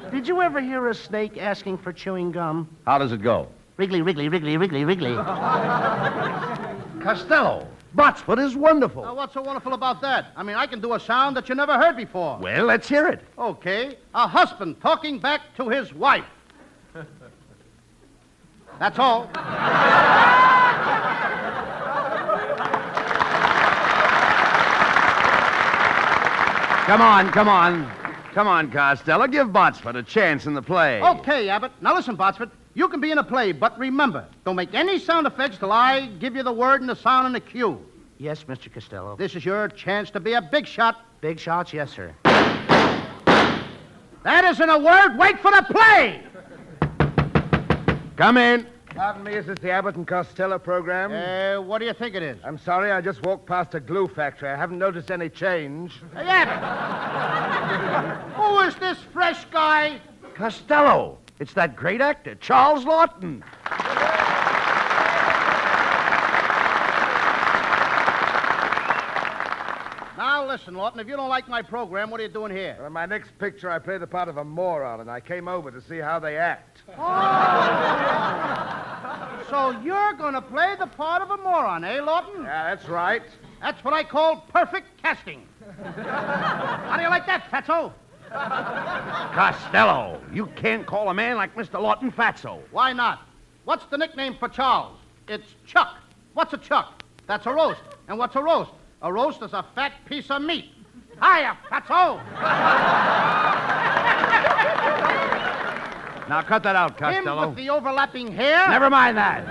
did 0.12 0.28
you 0.28 0.40
ever 0.40 0.60
hear 0.60 0.88
a 0.88 0.94
snake 0.94 1.38
asking 1.38 1.78
for 1.78 1.92
chewing 1.92 2.30
gum? 2.30 2.68
How 2.86 2.98
does 2.98 3.10
it 3.10 3.20
go? 3.20 3.48
Wriggly, 3.78 4.00
wriggly, 4.00 4.28
wriggly, 4.28 4.56
wriggly, 4.56 4.84
wriggly. 4.84 5.14
Costello, 7.02 7.66
Botsford 7.96 8.38
is 8.38 8.54
wonderful. 8.54 9.02
Now, 9.02 9.14
what's 9.16 9.34
so 9.34 9.42
wonderful 9.42 9.74
about 9.74 10.00
that? 10.02 10.26
I 10.36 10.42
mean, 10.44 10.56
I 10.56 10.66
can 10.66 10.80
do 10.80 10.94
a 10.94 11.00
sound 11.00 11.36
that 11.36 11.48
you 11.48 11.56
never 11.56 11.76
heard 11.78 11.96
before. 11.96 12.38
Well, 12.38 12.64
let's 12.64 12.88
hear 12.88 13.08
it. 13.08 13.22
Okay. 13.38 13.98
A 14.14 14.28
husband 14.28 14.80
talking 14.80 15.18
back 15.18 15.40
to 15.56 15.68
his 15.68 15.92
wife. 15.92 16.24
That's 18.78 18.98
all. 18.98 19.28
Come 26.86 27.00
on, 27.00 27.30
come 27.30 27.48
on. 27.48 27.90
Come 28.32 28.46
on, 28.46 28.70
Costello. 28.70 29.26
Give 29.26 29.48
Botsford 29.48 29.96
a 29.96 30.02
chance 30.02 30.46
in 30.46 30.54
the 30.54 30.62
play. 30.62 31.02
Okay, 31.02 31.48
Abbott. 31.48 31.72
Now 31.80 31.94
listen, 31.94 32.16
Botsford. 32.16 32.50
You 32.74 32.88
can 32.88 33.00
be 33.00 33.10
in 33.10 33.16
a 33.16 33.24
play, 33.24 33.52
but 33.52 33.78
remember, 33.78 34.26
don't 34.44 34.56
make 34.56 34.74
any 34.74 34.98
sound 34.98 35.26
effects 35.26 35.56
till 35.56 35.72
I 35.72 36.06
give 36.20 36.36
you 36.36 36.42
the 36.42 36.52
word 36.52 36.82
and 36.82 36.90
the 36.90 36.94
sound 36.94 37.24
and 37.26 37.34
the 37.34 37.40
cue. 37.40 37.82
Yes, 38.18 38.44
Mr. 38.44 38.70
Costello. 38.70 39.16
This 39.16 39.34
is 39.34 39.44
your 39.44 39.68
chance 39.68 40.10
to 40.10 40.20
be 40.20 40.34
a 40.34 40.42
big 40.42 40.66
shot. 40.66 41.00
Big 41.22 41.38
shots, 41.40 41.72
yes, 41.72 41.90
sir. 41.90 42.14
That 44.22 44.44
isn't 44.44 44.68
a 44.68 44.78
word. 44.78 45.16
Wait 45.16 45.40
for 45.40 45.50
the 45.50 45.62
play. 45.70 46.22
Come 48.16 48.38
in. 48.38 48.66
Pardon 48.94 49.24
me, 49.24 49.34
is 49.34 49.44
this 49.44 49.58
the 49.58 49.70
Abbott 49.70 49.96
and 49.96 50.06
Costello 50.06 50.58
program? 50.58 51.12
Uh, 51.12 51.60
what 51.60 51.80
do 51.80 51.84
you 51.84 51.92
think 51.92 52.14
it 52.14 52.22
is? 52.22 52.38
I'm 52.42 52.56
sorry, 52.56 52.90
I 52.90 53.02
just 53.02 53.22
walked 53.26 53.44
past 53.44 53.74
a 53.74 53.80
glue 53.80 54.08
factory. 54.08 54.48
I 54.48 54.56
haven't 54.56 54.78
noticed 54.78 55.10
any 55.10 55.28
change. 55.28 56.00
Hey, 56.14 56.24
Abbott. 56.26 56.56
Who 58.36 58.60
is 58.60 58.74
this 58.76 58.96
fresh 59.12 59.44
guy? 59.46 60.00
Costello. 60.34 61.18
It's 61.40 61.52
that 61.52 61.76
great 61.76 62.00
actor, 62.00 62.36
Charles 62.36 62.86
Laughton. 62.86 63.42
Now 70.16 70.45
listen, 70.56 70.72
Laughton. 70.72 70.98
If 70.98 71.06
you 71.06 71.16
don't 71.16 71.28
like 71.28 71.48
my 71.48 71.60
program, 71.60 72.08
what 72.08 72.18
are 72.18 72.22
you 72.22 72.30
doing 72.30 72.50
here? 72.50 72.76
Well, 72.78 72.86
in 72.86 72.92
my 72.94 73.04
next 73.04 73.38
picture, 73.38 73.68
I 73.68 73.78
play 73.78 73.98
the 73.98 74.06
part 74.06 74.26
of 74.30 74.38
a 74.38 74.44
moron, 74.44 75.00
and 75.00 75.10
I 75.10 75.20
came 75.20 75.48
over 75.48 75.70
to 75.70 75.82
see 75.82 75.98
how 75.98 76.18
they 76.18 76.38
act. 76.38 76.82
So 79.50 79.70
you're 79.84 80.12
going 80.14 80.34
to 80.34 80.42
play 80.42 80.74
the 80.76 80.88
part 80.88 81.22
of 81.22 81.30
a 81.30 81.36
moron, 81.36 81.84
eh, 81.84 81.98
Laughton? 81.98 82.42
Yeah, 82.42 82.74
that's 82.74 82.88
right. 82.88 83.22
That's 83.60 83.84
what 83.84 83.94
I 83.94 84.02
call 84.02 84.44
perfect 84.52 85.00
casting. 85.00 85.46
How 85.94 86.96
do 86.96 87.02
you 87.02 87.08
like 87.08 87.26
that, 87.26 87.48
Fatso? 87.48 87.92
Costello. 89.34 90.20
You 90.32 90.46
can't 90.56 90.84
call 90.84 91.10
a 91.10 91.14
man 91.14 91.36
like 91.36 91.54
Mr. 91.54 91.78
Laughton 91.80 92.12
fatso. 92.12 92.60
Why 92.72 92.92
not? 92.92 93.28
What's 93.66 93.86
the 93.86 93.98
nickname 93.98 94.34
for 94.36 94.48
Charles? 94.48 94.98
It's 95.28 95.54
Chuck. 95.64 95.96
What's 96.34 96.52
a 96.52 96.58
chuck? 96.58 97.04
That's 97.28 97.46
a 97.46 97.52
roast. 97.52 97.82
And 98.08 98.18
what's 98.18 98.34
a 98.34 98.42
roast? 98.42 98.72
A 99.06 99.12
roast 99.12 99.40
is 99.40 99.52
a 99.52 99.64
fat 99.76 99.92
piece 100.06 100.32
of 100.32 100.42
meat. 100.42 100.72
Hiya, 101.22 101.56
Fatso! 101.70 102.16
Now 106.28 106.42
cut 106.42 106.64
that 106.64 106.74
out, 106.74 106.98
Costello. 106.98 107.42
Him 107.42 107.48
with 107.50 107.56
the 107.56 107.70
overlapping 107.70 108.32
hair? 108.32 108.68
Never 108.68 108.90
mind 108.90 109.16
that. 109.16 109.46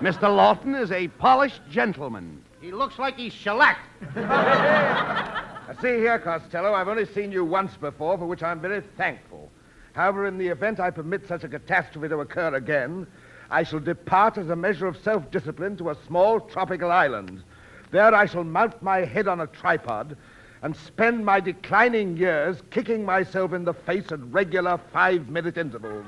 Mr. 0.00 0.22
Laughton 0.22 0.74
is 0.74 0.90
a 0.90 1.06
polished 1.06 1.60
gentleman. 1.70 2.42
He 2.60 2.72
looks 2.72 2.98
like 2.98 3.16
he's 3.16 3.32
shellacked. 3.32 3.86
Now, 4.16 5.76
see 5.80 5.98
here, 5.98 6.18
Costello, 6.18 6.74
I've 6.74 6.88
only 6.88 7.06
seen 7.06 7.30
you 7.30 7.44
once 7.44 7.76
before, 7.76 8.18
for 8.18 8.26
which 8.26 8.42
I'm 8.42 8.60
very 8.60 8.82
thankful. 8.96 9.52
However, 9.92 10.26
in 10.26 10.36
the 10.36 10.48
event 10.48 10.80
I 10.80 10.90
permit 10.90 11.28
such 11.28 11.44
a 11.44 11.48
catastrophe 11.48 12.08
to 12.08 12.18
occur 12.18 12.56
again, 12.56 13.06
I 13.52 13.62
shall 13.62 13.78
depart 13.78 14.36
as 14.36 14.48
a 14.48 14.56
measure 14.56 14.88
of 14.88 14.96
self-discipline 14.96 15.76
to 15.76 15.90
a 15.90 15.96
small 16.08 16.40
tropical 16.40 16.90
island. 16.90 17.44
There 17.90 18.14
I 18.14 18.26
shall 18.26 18.44
mount 18.44 18.82
my 18.82 18.98
head 18.98 19.26
on 19.26 19.40
a 19.40 19.46
tripod 19.46 20.16
and 20.62 20.76
spend 20.76 21.24
my 21.24 21.40
declining 21.40 22.16
years 22.16 22.62
kicking 22.70 23.04
myself 23.04 23.52
in 23.52 23.64
the 23.64 23.74
face 23.74 24.12
at 24.12 24.20
regular 24.24 24.78
five-minute 24.92 25.56
intervals. 25.56 26.04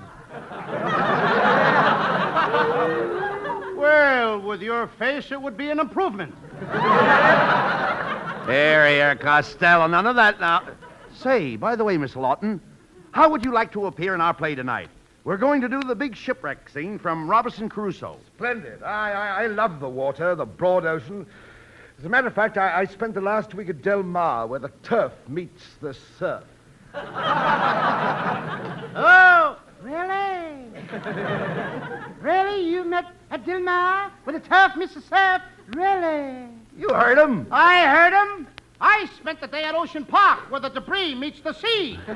Well, 3.76 4.40
with 4.40 4.62
your 4.62 4.86
face, 4.86 5.32
it 5.32 5.40
would 5.40 5.56
be 5.56 5.70
an 5.70 5.80
improvement. 5.80 6.34
Here, 8.46 8.88
here, 8.88 9.16
Costello. 9.16 9.86
None 9.86 10.06
of 10.06 10.16
that 10.16 10.38
now. 10.38 10.62
Say, 11.14 11.56
by 11.56 11.74
the 11.74 11.84
way, 11.84 11.96
Miss 11.98 12.14
Laughton, 12.14 12.60
how 13.12 13.28
would 13.30 13.44
you 13.44 13.52
like 13.52 13.72
to 13.72 13.86
appear 13.86 14.14
in 14.14 14.20
our 14.20 14.34
play 14.34 14.54
tonight? 14.54 14.88
We're 15.24 15.36
going 15.36 15.60
to 15.60 15.68
do 15.68 15.80
the 15.82 15.94
big 15.94 16.16
shipwreck 16.16 16.68
scene 16.68 16.98
from 16.98 17.28
Robinson 17.28 17.68
Crusoe. 17.68 18.18
Splendid. 18.36 18.82
I, 18.82 19.12
I, 19.12 19.42
I 19.44 19.46
love 19.46 19.80
the 19.80 19.88
water, 19.88 20.34
the 20.34 20.46
broad 20.46 20.84
ocean. 20.84 21.26
As 22.02 22.06
a 22.06 22.08
matter 22.08 22.26
of 22.26 22.34
fact, 22.34 22.58
I, 22.58 22.80
I 22.80 22.84
spent 22.86 23.14
the 23.14 23.20
last 23.20 23.54
week 23.54 23.68
at 23.68 23.80
Del 23.80 24.02
Mar, 24.02 24.48
where 24.48 24.58
the 24.58 24.72
turf 24.82 25.12
meets 25.28 25.62
the 25.80 25.94
surf. 26.18 26.42
Oh, 28.94 29.56
really? 29.82 30.66
really? 32.20 32.68
You 32.68 32.84
met 32.84 33.04
at 33.30 33.46
Del 33.46 33.60
Mar 33.60 34.10
with 34.26 34.34
a 34.34 34.40
tough 34.40 34.72
Mr. 34.72 35.00
Surf? 35.08 35.42
Really? 35.76 36.48
You 36.76 36.88
heard 36.92 37.18
him. 37.18 37.46
I 37.52 37.86
heard 37.86 38.12
him. 38.12 38.48
I 38.80 39.08
spent 39.16 39.40
the 39.40 39.46
day 39.46 39.62
at 39.62 39.76
Ocean 39.76 40.04
Park 40.04 40.50
where 40.50 40.60
the 40.60 40.70
debris 40.70 41.14
meets 41.14 41.38
the 41.40 41.52
sea. 41.52 42.00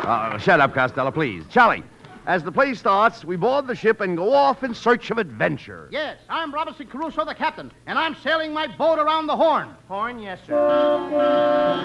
Uh, 0.00 0.36
shut 0.38 0.58
up, 0.58 0.74
Costello, 0.74 1.12
please. 1.12 1.44
Charlie, 1.48 1.84
as 2.26 2.42
the 2.44 2.52
play 2.52 2.74
starts, 2.74 3.24
we 3.24 3.36
board 3.36 3.66
the 3.66 3.74
ship 3.74 4.00
and 4.00 4.16
go 4.16 4.32
off 4.32 4.62
in 4.62 4.74
search 4.74 5.10
of 5.10 5.18
adventure. 5.18 5.88
Yes, 5.90 6.18
I'm 6.28 6.52
Robinson 6.52 6.86
Crusoe, 6.86 7.24
the 7.24 7.34
captain, 7.34 7.72
and 7.86 7.98
I'm 7.98 8.14
sailing 8.22 8.52
my 8.52 8.66
boat 8.66 8.98
around 8.98 9.26
the 9.26 9.36
Horn. 9.36 9.74
Horn, 9.88 10.18
yes, 10.20 10.38
sir. 10.46 10.54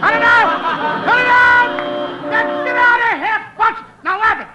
Cut 0.01 0.13
it 0.13 0.21
out! 0.21 1.05
Cut 1.05 1.19
it 1.19 1.27
out! 1.27 2.21
Get, 2.31 2.65
get 2.65 2.75
out 2.75 3.13
of 3.13 3.19
here, 3.23 3.51
Bucks! 3.57 3.81
Now, 4.03 4.21
Abbott! 4.21 4.47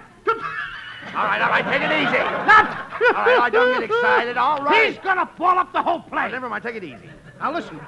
All 1.13 1.25
right, 1.25 1.41
all 1.41 1.49
right, 1.49 1.65
take 1.65 1.81
it 1.81 1.91
easy. 1.91 2.17
Not! 2.17 2.77
All 3.01 3.25
right, 3.25 3.33
all 3.33 3.37
right, 3.39 3.51
don't 3.51 3.79
get 3.81 3.89
excited. 3.89 4.37
All 4.37 4.63
right. 4.63 4.87
He's 4.93 4.97
gonna 5.03 5.29
ball 5.37 5.57
up 5.59 5.73
the 5.73 5.81
whole 5.83 6.01
Oh, 6.05 6.09
play. 6.09 6.31
never 6.31 6.47
mind, 6.47 6.63
take 6.63 6.75
it 6.75 6.83
easy. 6.85 7.09
Now, 7.39 7.51
listen. 7.53 7.79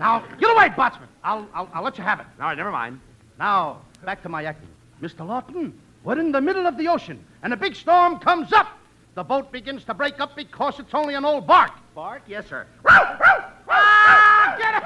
Now, 0.00 0.22
get 0.38 0.50
away, 0.50 0.68
Botsman. 0.70 1.06
I'll, 1.24 1.46
I'll, 1.54 1.70
I'll 1.72 1.82
let 1.82 1.96
you 1.96 2.04
have 2.04 2.20
it. 2.20 2.26
All 2.40 2.48
right, 2.48 2.56
never 2.56 2.70
mind. 2.72 3.00
Now, 3.38 3.80
back 4.04 4.22
to 4.24 4.28
my 4.28 4.44
acting. 4.44 4.68
Mr. 5.00 5.24
Laughton, 5.26 5.72
we're 6.04 6.18
in 6.18 6.32
the 6.32 6.40
middle 6.40 6.66
of 6.66 6.76
the 6.76 6.88
ocean, 6.88 7.24
and 7.42 7.52
a 7.52 7.56
big 7.56 7.74
storm 7.74 8.18
comes 8.18 8.52
up. 8.52 8.78
The 9.14 9.22
boat 9.22 9.52
begins 9.52 9.84
to 9.84 9.94
break 9.94 10.20
up 10.20 10.34
because 10.34 10.78
it's 10.78 10.94
only 10.94 11.14
an 11.14 11.24
old 11.24 11.46
bark. 11.46 11.72
Bark, 11.94 12.22
yes, 12.26 12.46
sir. 12.48 12.66
Ah, 12.88 14.54
get, 14.58 14.74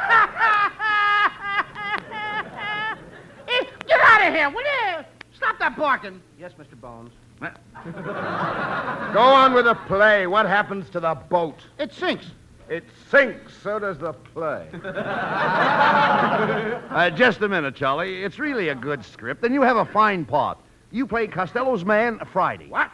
Eh, 3.48 3.64
get 3.86 4.00
out 4.00 4.26
of 4.28 4.34
here, 4.34 4.50
will 4.50 4.62
you? 4.62 5.04
Stop 5.32 5.58
that 5.60 5.76
barking. 5.76 6.20
Yes, 6.38 6.52
Mr. 6.58 6.78
Bones. 6.80 7.12
Go 7.40 9.20
on 9.20 9.54
with 9.54 9.66
the 9.66 9.74
play. 9.86 10.26
What 10.26 10.46
happens 10.46 10.90
to 10.90 11.00
the 11.00 11.14
boat? 11.14 11.60
It 11.78 11.92
sinks. 11.92 12.26
It 12.68 12.82
sinks, 13.10 13.52
so 13.62 13.78
does 13.78 13.98
the 13.98 14.12
play. 14.12 14.68
Uh, 16.96 17.10
just 17.10 17.42
a 17.42 17.48
minute, 17.48 17.74
Charlie. 17.76 18.24
It's 18.24 18.38
really 18.38 18.70
a 18.70 18.74
good 18.74 19.04
script, 19.04 19.44
and 19.44 19.52
you 19.52 19.60
have 19.62 19.76
a 19.76 19.84
fine 19.84 20.24
part. 20.24 20.56
You 20.90 21.06
play 21.06 21.26
Costello's 21.26 21.84
man 21.84 22.20
Friday. 22.32 22.68
What? 22.68 22.90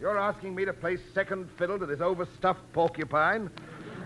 You're 0.00 0.18
asking 0.18 0.54
me 0.54 0.64
to 0.64 0.72
play 0.72 0.98
second 1.14 1.48
fiddle 1.56 1.78
to 1.78 1.86
this 1.86 2.00
overstuffed 2.00 2.72
porcupine? 2.72 3.50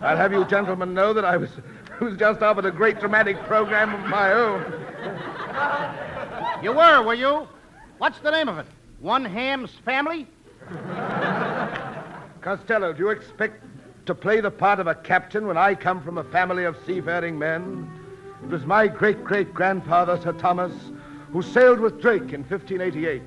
I'll 0.00 0.16
have 0.16 0.32
you 0.32 0.44
gentlemen 0.44 0.94
know 0.94 1.12
that 1.12 1.24
I 1.24 1.36
was, 1.36 1.50
was 2.00 2.16
just 2.16 2.42
offered 2.42 2.64
a 2.64 2.70
great 2.70 3.00
dramatic 3.00 3.38
program 3.44 3.94
of 3.94 4.08
my 4.08 4.32
own. 4.32 4.62
You 6.62 6.72
were, 6.72 7.02
were 7.02 7.14
you? 7.14 7.48
What's 7.98 8.18
the 8.20 8.30
name 8.30 8.48
of 8.48 8.58
it? 8.58 8.66
One 9.00 9.24
Ham's 9.24 9.72
Family? 9.84 10.26
Costello, 12.40 12.92
do 12.92 13.00
you 13.00 13.08
expect 13.10 13.64
to 14.06 14.14
play 14.14 14.40
the 14.40 14.50
part 14.50 14.78
of 14.78 14.86
a 14.86 14.94
captain 14.94 15.46
when 15.46 15.56
I 15.56 15.74
come 15.74 16.02
from 16.02 16.18
a 16.18 16.24
family 16.24 16.64
of 16.64 16.76
seafaring 16.86 17.38
men? 17.38 17.90
It 18.42 18.50
was 18.50 18.64
my 18.64 18.86
great 18.86 19.22
great 19.24 19.52
grandfather, 19.52 20.18
Sir 20.22 20.32
Thomas, 20.32 20.72
who 21.32 21.42
sailed 21.42 21.78
with 21.78 22.00
Drake 22.00 22.32
in 22.32 22.42
1588 22.42 23.22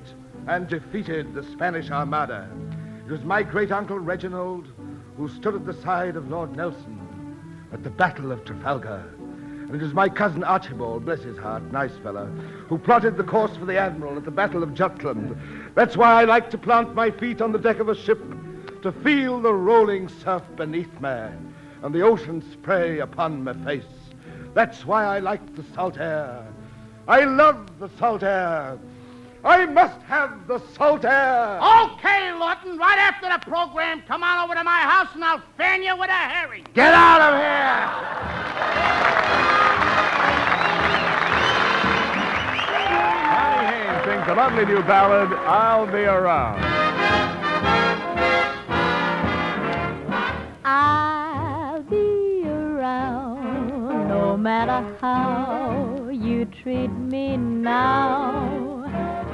and 0.46 0.68
defeated 0.68 1.32
the 1.32 1.42
Spanish 1.42 1.90
Armada. 1.90 2.48
It 3.06 3.10
was 3.10 3.24
my 3.24 3.42
great 3.42 3.72
uncle 3.72 3.98
Reginald 3.98 4.68
who 5.16 5.28
stood 5.28 5.54
at 5.54 5.64
the 5.64 5.74
side 5.74 6.16
of 6.16 6.30
Lord 6.30 6.54
Nelson 6.54 7.00
at 7.72 7.82
the 7.82 7.90
Battle 7.90 8.30
of 8.30 8.44
Trafalgar. 8.44 9.04
And 9.18 9.74
it 9.74 9.80
was 9.80 9.94
my 9.94 10.10
cousin 10.10 10.44
Archibald, 10.44 11.06
bless 11.06 11.22
his 11.22 11.38
heart, 11.38 11.62
nice 11.72 11.96
fellow, 12.02 12.26
who 12.68 12.76
plotted 12.76 13.16
the 13.16 13.24
course 13.24 13.56
for 13.56 13.64
the 13.64 13.78
Admiral 13.78 14.18
at 14.18 14.24
the 14.24 14.30
Battle 14.30 14.62
of 14.62 14.74
Jutland. 14.74 15.36
That's 15.74 15.96
why 15.96 16.20
I 16.20 16.24
like 16.24 16.50
to 16.50 16.58
plant 16.58 16.94
my 16.94 17.10
feet 17.10 17.40
on 17.40 17.52
the 17.52 17.58
deck 17.58 17.78
of 17.78 17.88
a 17.88 17.94
ship 17.94 18.22
to 18.82 18.92
feel 18.92 19.40
the 19.40 19.54
rolling 19.54 20.10
surf 20.10 20.42
beneath 20.56 21.00
me 21.00 21.28
and 21.82 21.94
the 21.94 22.02
ocean 22.02 22.42
spray 22.52 22.98
upon 22.98 23.44
my 23.44 23.54
face. 23.64 23.84
That's 24.52 24.84
why 24.84 25.04
I 25.04 25.20
like 25.20 25.56
the 25.56 25.64
salt 25.74 25.98
air. 25.98 26.46
I 27.06 27.24
love 27.24 27.78
the 27.78 27.90
salt 27.98 28.22
air. 28.22 28.78
I 29.44 29.66
must 29.66 30.00
have 30.02 30.46
the 30.46 30.58
salt 30.74 31.04
air. 31.04 31.58
Okay, 31.58 32.32
Laughton, 32.32 32.78
right 32.78 32.98
after 32.98 33.28
the 33.28 33.38
program, 33.50 34.02
come 34.08 34.22
on 34.22 34.42
over 34.42 34.54
to 34.54 34.64
my 34.64 34.78
house 34.78 35.08
and 35.14 35.22
I'll 35.22 35.42
fan 35.58 35.82
you 35.82 35.94
with 35.98 36.08
a 36.08 36.12
herring. 36.12 36.66
Get 36.72 36.94
out 36.94 37.20
of 37.20 37.34
here! 37.38 38.54
Connie 43.28 43.66
Haynes 43.66 44.04
sings 44.06 44.28
a 44.28 44.34
lovely 44.34 44.64
new 44.64 44.82
ballad, 44.84 45.30
I'll 45.40 45.86
Be 45.86 46.04
Around. 46.04 46.64
I'll 50.64 51.82
be 51.82 52.46
around 52.46 54.08
no 54.08 54.38
matter 54.38 54.96
how 55.02 55.93
you 56.24 56.46
treat 56.46 56.88
me 56.88 57.36
now, 57.36 58.82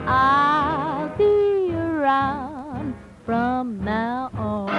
I'll 0.07 1.09
be 1.17 1.73
around 1.73 2.97
from 3.25 3.85
now 3.85 4.29
on. 4.35 4.71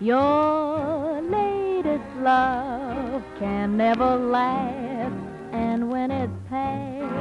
Your 0.00 1.22
latest 1.22 2.04
love 2.20 3.22
can 3.38 3.78
never 3.78 4.14
last, 4.16 5.14
and 5.52 5.90
when 5.90 6.10
it's 6.10 6.32
past, 6.50 7.14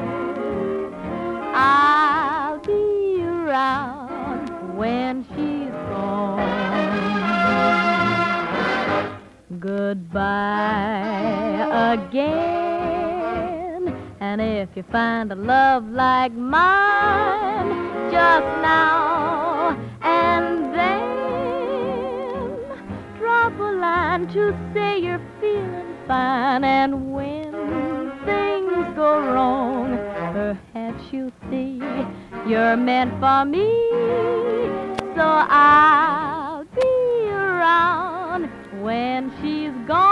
I'll 1.55 2.59
be 2.59 3.23
around 3.23 4.75
when 4.77 5.22
Goodbye 9.63 10.11
again. 11.93 13.87
And 14.19 14.41
if 14.41 14.67
you 14.75 14.83
find 14.91 15.31
a 15.31 15.35
love 15.35 15.87
like 15.87 16.33
mine 16.33 18.11
just 18.11 18.45
now 18.61 19.77
and 20.01 20.75
then, 20.75 22.57
drop 23.17 23.57
a 23.57 23.63
line 23.63 24.27
to 24.33 24.53
say 24.73 24.99
you're 24.99 25.21
feeling 25.39 25.95
fine. 26.09 26.65
And 26.65 27.13
when 27.13 27.53
things 28.25 28.93
go 28.97 29.21
wrong, 29.21 29.95
perhaps 30.33 31.05
you'll 31.13 31.31
see 31.49 31.79
you're 32.45 32.75
meant 32.75 33.17
for 33.21 33.45
me. 33.45 33.63
So 35.15 35.23
I'll 35.23 36.65
be 36.65 37.29
around 37.29 38.12
when 38.83 39.31
she's 39.41 39.71
gone. 39.87 40.03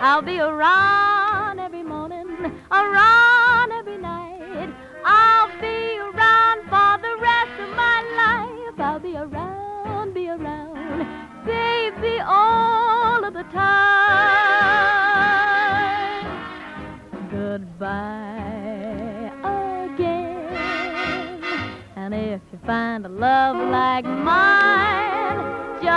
I'll 0.00 0.22
be 0.22 0.40
around 0.40 1.60
every 1.60 1.84
morning, 1.84 2.26
around 2.72 3.70
every 3.72 3.98
night. 3.98 4.68
I'll 5.04 5.48
be 5.60 5.98
around 6.00 6.62
for 6.64 6.98
the 7.06 7.16
rest 7.20 7.60
of 7.60 7.68
my 7.76 8.02
life. 8.16 8.80
I'll 8.80 8.98
be 8.98 9.14
around, 9.16 10.12
be 10.12 10.28
around, 10.28 11.06
baby, 11.46 12.18
all 12.20 13.22
of 13.24 13.32
the 13.32 13.44
time. 13.44 13.78
Goodbye 17.30 19.30
again. 19.94 21.44
And 21.94 22.12
if 22.12 22.40
you 22.52 22.58
find 22.66 23.06
a 23.06 23.08
love 23.08 23.56
like 23.70 24.04
mine 24.04 25.27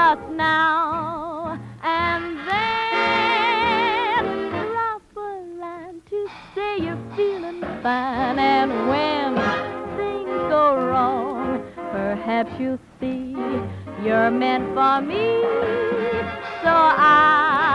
just 0.02 0.30
now 0.32 1.60
and 1.84 2.24
then, 2.50 4.24
drop 4.72 5.02
a 5.16 5.20
line 5.62 6.02
to 6.10 6.20
say 6.56 6.72
you're 6.80 7.06
feeling 7.16 7.62
fine. 7.84 8.40
And 8.40 8.72
when 8.90 9.36
things 9.98 10.40
go 10.50 10.64
wrong, 10.88 11.64
perhaps 11.92 12.52
you'll 12.60 12.80
see 13.00 13.36
you're 14.04 14.32
meant 14.32 14.74
for 14.74 15.02
me. 15.02 15.44
So 16.64 16.74
I'll 16.74 17.71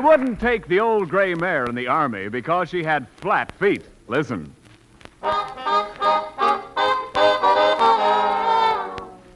They 0.00 0.06
wouldn't 0.06 0.40
take 0.40 0.66
the 0.66 0.80
old 0.80 1.10
gray 1.10 1.34
mare 1.34 1.66
in 1.66 1.74
the 1.74 1.86
army 1.86 2.30
because 2.30 2.70
she 2.70 2.82
had 2.82 3.06
flat 3.18 3.52
feet. 3.58 3.82
Listen. 4.08 4.50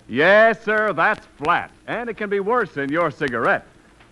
Yes, 0.09 0.65
sir, 0.65 0.95
that's 0.95 1.27
flat. 1.37 1.71
And 1.87 2.09
it 2.09 2.17
can 2.17 2.31
be 2.31 2.41
worse 2.41 2.73
than 2.73 2.91
your 2.91 3.11
cigarette. 3.11 3.67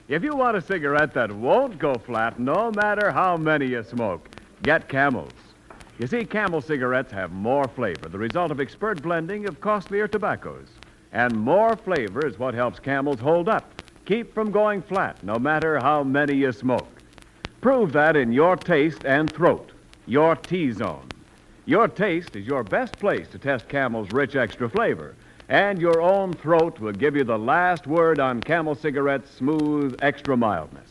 If 0.08 0.22
you 0.22 0.36
want 0.36 0.58
a 0.58 0.60
cigarette 0.60 1.14
that 1.14 1.32
won't 1.32 1.78
go 1.78 1.94
flat 1.94 2.38
no 2.38 2.70
matter 2.70 3.10
how 3.10 3.38
many 3.38 3.68
you 3.68 3.82
smoke, 3.82 4.28
get 4.62 4.90
Camels. 4.90 5.32
You 5.98 6.06
see, 6.06 6.22
Camel 6.22 6.60
cigarettes 6.60 7.12
have 7.12 7.32
more 7.32 7.66
flavor, 7.66 8.10
the 8.10 8.18
result 8.18 8.50
of 8.50 8.60
expert 8.60 9.00
blending 9.00 9.48
of 9.48 9.62
costlier 9.62 10.06
tobaccos. 10.06 10.68
And 11.12 11.34
more 11.34 11.76
flavor 11.76 12.26
is 12.26 12.38
what 12.38 12.52
helps 12.52 12.78
Camels 12.78 13.20
hold 13.20 13.48
up, 13.48 13.81
keep 14.04 14.34
from 14.34 14.50
going 14.50 14.82
flat, 14.82 15.22
no 15.22 15.38
matter 15.38 15.78
how 15.78 16.02
many 16.02 16.34
you 16.34 16.52
smoke. 16.52 16.88
Prove 17.60 17.92
that 17.92 18.16
in 18.16 18.32
your 18.32 18.56
taste 18.56 19.04
and 19.04 19.32
throat, 19.32 19.72
your 20.06 20.34
T 20.36 20.72
zone. 20.72 21.08
Your 21.64 21.86
taste 21.86 22.34
is 22.34 22.44
your 22.46 22.64
best 22.64 22.98
place 22.98 23.28
to 23.28 23.38
test 23.38 23.68
Camel's 23.68 24.12
rich 24.12 24.34
extra 24.34 24.68
flavor, 24.68 25.14
and 25.48 25.80
your 25.80 26.00
own 26.02 26.32
throat 26.32 26.80
will 26.80 26.92
give 26.92 27.14
you 27.14 27.22
the 27.22 27.38
last 27.38 27.86
word 27.86 28.18
on 28.18 28.40
Camel 28.40 28.74
cigarettes' 28.74 29.30
smooth 29.30 29.96
extra 30.02 30.36
mildness. 30.36 30.90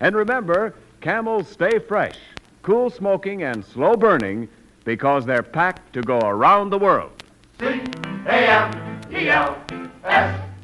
And 0.00 0.16
remember, 0.16 0.74
Camels 1.00 1.48
stay 1.48 1.78
fresh, 1.78 2.16
cool 2.62 2.88
smoking, 2.88 3.42
and 3.42 3.64
slow 3.64 3.94
burning 3.94 4.48
because 4.84 5.26
they're 5.26 5.42
packed 5.42 5.92
to 5.92 6.00
go 6.00 6.18
around 6.20 6.70
the 6.70 6.78
world. 6.78 7.12
C-A-M-E-L-S. 7.60 7.88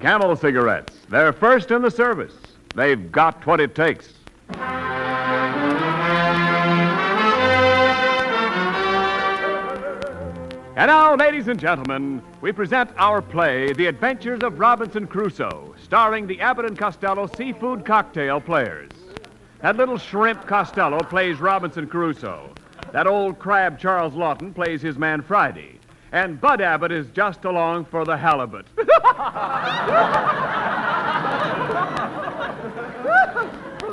Camel 0.05 0.37
cigarettes, 0.37 0.93
they're 1.09 1.33
first 1.33 1.71
in 1.71 1.81
the 1.81 1.91
service. 1.91 2.35
They've 2.75 3.11
got 3.11 3.47
what 3.47 3.59
it 3.59 3.75
takes. 3.75 4.13
And 10.77 10.89
now, 10.89 11.17
ladies 11.17 11.49
and 11.49 11.59
gentlemen, 11.59 12.21
we 12.43 12.53
present 12.53 12.91
our 12.99 13.23
play, 13.23 13.73
The 13.73 13.87
Adventures 13.87 14.43
of 14.43 14.61
Robinson 14.61 15.07
Crusoe, 15.07 15.75
starring 15.83 16.27
the 16.27 16.39
Abbott 16.39 16.67
and 16.67 16.79
Costello 16.79 17.27
Seafood 17.27 17.87
Cocktail 17.87 18.43
Players. 18.43 18.91
That 19.63 19.79
little 19.79 19.97
shrimp 19.97 20.47
Costello 20.47 20.99
plays 20.99 21.41
Robinson 21.41 21.87
Crusoe. 21.87 22.53
That 22.93 23.07
old 23.07 23.39
crab 23.39 23.79
Charles 23.79 24.13
Laughton 24.13 24.55
plays 24.55 24.83
his 24.83 24.99
man 24.99 25.23
Friday. 25.23 25.79
And 26.15 26.41
Bud 26.41 26.61
Abbott 26.61 26.93
is 26.93 27.09
just 27.09 27.45
along 27.45 27.87
for 27.87 28.05
the 28.05 28.17
halibut. 28.17 28.67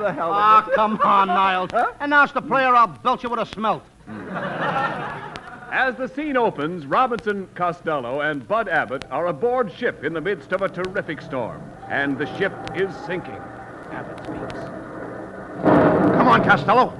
Ah, 0.03 0.67
come 0.73 0.99
on, 1.03 1.27
Niles. 1.27 1.69
Announce 1.99 2.31
the 2.31 2.41
player, 2.41 2.75
I'll 2.75 2.88
belt 2.88 3.21
you 3.21 3.29
with 3.29 3.39
a 3.39 3.45
smelt. 3.45 3.84
As 5.71 5.95
the 5.95 6.07
scene 6.07 6.36
opens, 6.36 6.88
Robinson 6.88 7.47
Costello 7.53 8.21
and 8.21 8.47
Bud 8.47 8.67
Abbott 8.67 9.05
are 9.12 9.27
aboard 9.27 9.71
ship 9.71 10.03
in 10.03 10.13
the 10.13 10.21
midst 10.21 10.53
of 10.53 10.63
a 10.63 10.69
terrific 10.69 11.21
storm. 11.21 11.62
And 11.88 12.17
the 12.17 12.25
ship 12.38 12.51
is 12.75 12.93
sinking. 13.05 13.39
Abbott 13.91 14.25
speaks. 14.25 14.60
Come 15.62 16.27
on, 16.27 16.43
Costello. 16.43 16.97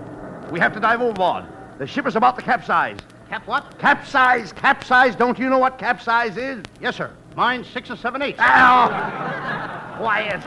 We 0.52 0.60
have 0.60 0.74
to 0.74 0.80
dive 0.80 1.02
overboard. 1.02 1.46
The 1.80 1.88
ship 1.88 2.06
is 2.06 2.16
about 2.16 2.36
to 2.38 2.44
capsize. 2.44 2.98
Cap 3.32 3.48
what? 3.48 3.80
Capsize, 3.80 4.52
capsize. 4.52 5.16
Don't 5.16 5.40
you 5.40 5.50
know 5.50 5.58
what 5.58 5.78
capsize 5.78 6.36
is? 6.36 6.66
Yes, 6.82 6.98
sir. 6.98 7.12
Mine's 7.38 7.66
six 7.66 7.90
and 7.90 7.98
seven 7.98 8.22
eighths. 8.22 8.42
Ow! 8.42 9.96
Quiet. 9.98 10.44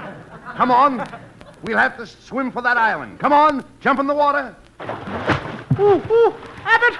Come 0.55 0.71
on. 0.71 1.09
We'll 1.63 1.79
have 1.79 1.97
to 1.97 2.07
swim 2.07 2.53
for 2.53 2.61
that 2.61 2.77
island. 2.77 3.19
Come 3.21 3.33
on. 3.33 3.65
Jump 3.81 4.01
in 4.01 4.07
the 4.07 4.15
water. 4.15 4.55
Ooh, 5.81 5.95
ooh, 5.95 6.35
Abbott! 6.63 6.99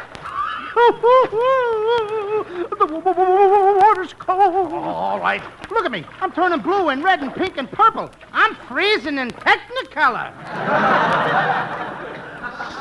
the 2.79 3.79
water's 3.83 4.15
cold. 4.15 4.73
All 4.73 5.21
right. 5.21 5.43
Look 5.71 5.85
at 5.85 5.93
me. 5.93 6.07
I'm 6.23 6.33
turning 6.33 6.61
blue 6.61 6.89
and 6.89 7.05
red 7.05 7.21
and 7.21 7.35
pink 7.35 7.59
and 7.59 7.71
purple. 7.71 8.11
I'm 8.33 8.55
freezing 8.55 9.19
in 9.19 9.31
Technicolor. 9.33 10.33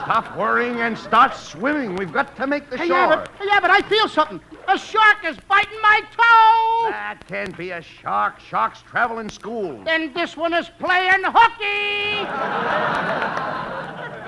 Stop 0.04 0.36
worrying 0.38 0.82
and 0.82 0.98
start 0.98 1.34
swimming. 1.36 1.96
We've 1.96 2.12
got 2.12 2.36
to 2.36 2.46
make 2.46 2.70
the 2.70 2.78
Hey, 2.78 2.88
shore. 2.88 2.98
Abbott. 3.14 3.30
Hey, 3.40 3.48
Abbott, 3.52 3.72
I 3.72 3.82
feel 3.84 4.10
something. 4.10 4.42
A 4.68 4.78
shark 4.78 5.24
is 5.26 5.38
biting 5.48 5.82
my 5.82 6.02
toe. 6.12 6.90
That 6.92 7.20
can't 7.28 7.56
be 7.58 7.72
a 7.72 7.82
shark. 7.82 8.40
Sharks 8.40 8.82
travel 8.82 9.20
in 9.20 9.30
schools. 9.30 9.86
Then 9.86 10.14
this 10.14 10.36
one 10.36 10.54
is 10.54 10.70
playing 10.80 11.24
hooky. 11.24 12.20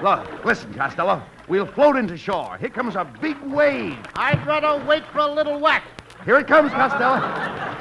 Look, 0.02 0.46
listen, 0.46 0.74
Costello. 0.74 1.22
We'll 1.48 1.66
float 1.66 1.98
into 1.98 2.18
shore. 2.18 2.58
Here 2.58 2.70
comes 2.70 2.96
a 2.96 3.04
big 3.04 3.40
wave. 3.42 3.98
I'd 4.16 4.46
rather 4.48 4.84
wait 4.86 5.04
for 5.12 5.20
a 5.20 5.28
little 5.28 5.60
whack. 5.60 5.84
Here 6.24 6.38
it 6.38 6.48
comes, 6.48 6.72
Costello. 6.72 7.20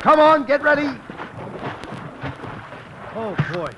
Come 0.00 0.18
on, 0.20 0.44
get 0.46 0.62
ready. 0.62 0.88
Oh, 3.14 3.36
boy. 3.52 3.70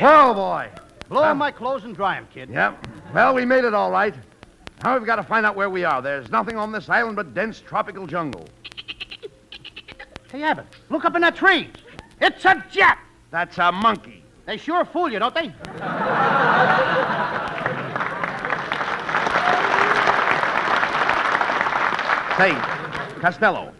Whoa, 0.00 0.34
boy. 0.34 0.68
Blow 1.08 1.22
on 1.22 1.38
my 1.38 1.52
clothes 1.52 1.84
and 1.84 1.94
dry 1.94 2.16
'em, 2.16 2.26
kid. 2.34 2.50
Yep. 2.50 2.86
Well, 3.16 3.32
we 3.32 3.46
made 3.46 3.64
it 3.64 3.72
all 3.72 3.90
right. 3.90 4.14
Now 4.84 4.98
we've 4.98 5.06
got 5.06 5.16
to 5.16 5.22
find 5.22 5.46
out 5.46 5.56
where 5.56 5.70
we 5.70 5.84
are. 5.84 6.02
There's 6.02 6.30
nothing 6.30 6.58
on 6.58 6.70
this 6.70 6.90
island 6.90 7.16
but 7.16 7.32
dense 7.32 7.60
tropical 7.60 8.06
jungle. 8.06 8.46
Hey, 10.30 10.42
Abbott, 10.42 10.66
look 10.90 11.06
up 11.06 11.14
in 11.14 11.22
that 11.22 11.34
tree. 11.34 11.70
It's 12.20 12.44
a 12.44 12.62
jet. 12.70 12.98
That's 13.30 13.56
a 13.56 13.72
monkey. 13.72 14.22
They 14.44 14.58
sure 14.58 14.84
fool 14.84 15.10
you, 15.10 15.18
don't 15.18 15.34
they? 15.34 15.46
Say, 22.36 22.52
Costello, 23.22 23.72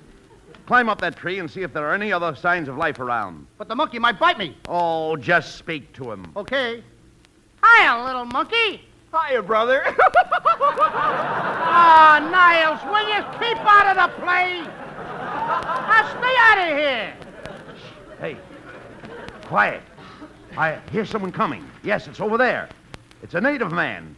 climb 0.65 0.89
up 0.89 0.99
that 1.03 1.15
tree 1.15 1.41
and 1.41 1.51
see 1.51 1.61
if 1.61 1.75
there 1.75 1.87
are 1.87 1.93
any 1.93 2.11
other 2.11 2.35
signs 2.35 2.69
of 2.69 2.79
life 2.79 3.01
around. 3.01 3.47
But 3.59 3.69
the 3.69 3.77
monkey 3.77 3.99
might 3.99 4.19
bite 4.19 4.39
me. 4.39 4.57
Oh, 4.67 5.15
just 5.19 5.57
speak 5.57 5.93
to 5.93 6.11
him. 6.11 6.33
Okay. 6.37 6.83
Hiya, 7.63 8.03
little 8.03 8.25
monkey. 8.25 8.81
Hiya, 9.13 9.43
brother. 9.43 9.83
Ah, 11.79 12.19
Niles, 12.33 12.81
will 12.87 13.07
you 13.07 13.23
keep 13.39 13.59
out 13.67 13.87
of 13.87 13.97
the 13.97 14.23
play? 14.25 14.61
Now 14.63 16.09
stay 16.09 16.35
out 16.39 16.59
of 16.71 16.79
here. 16.79 17.15
Hey, 18.19 18.37
quiet. 19.43 19.83
I 20.57 20.79
hear 20.91 21.05
someone 21.05 21.33
coming. 21.33 21.69
Yes, 21.83 22.07
it's 22.09 22.19
over 22.19 22.39
there. 22.39 22.71
It's 23.23 23.35
a 23.35 23.41
native 23.43 23.73
man. 23.73 24.17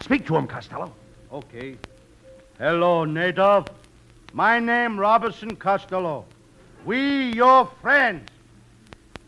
Speak 0.00 0.26
to 0.26 0.36
him, 0.36 0.46
Costello. 0.46 0.92
Okay. 1.32 1.78
Hello, 2.58 3.06
native. 3.06 3.64
My 4.34 4.58
name 4.58 5.00
Robinson 5.00 5.56
Costello. 5.56 6.26
We 6.84 7.32
your 7.32 7.66
friends. 7.80 8.28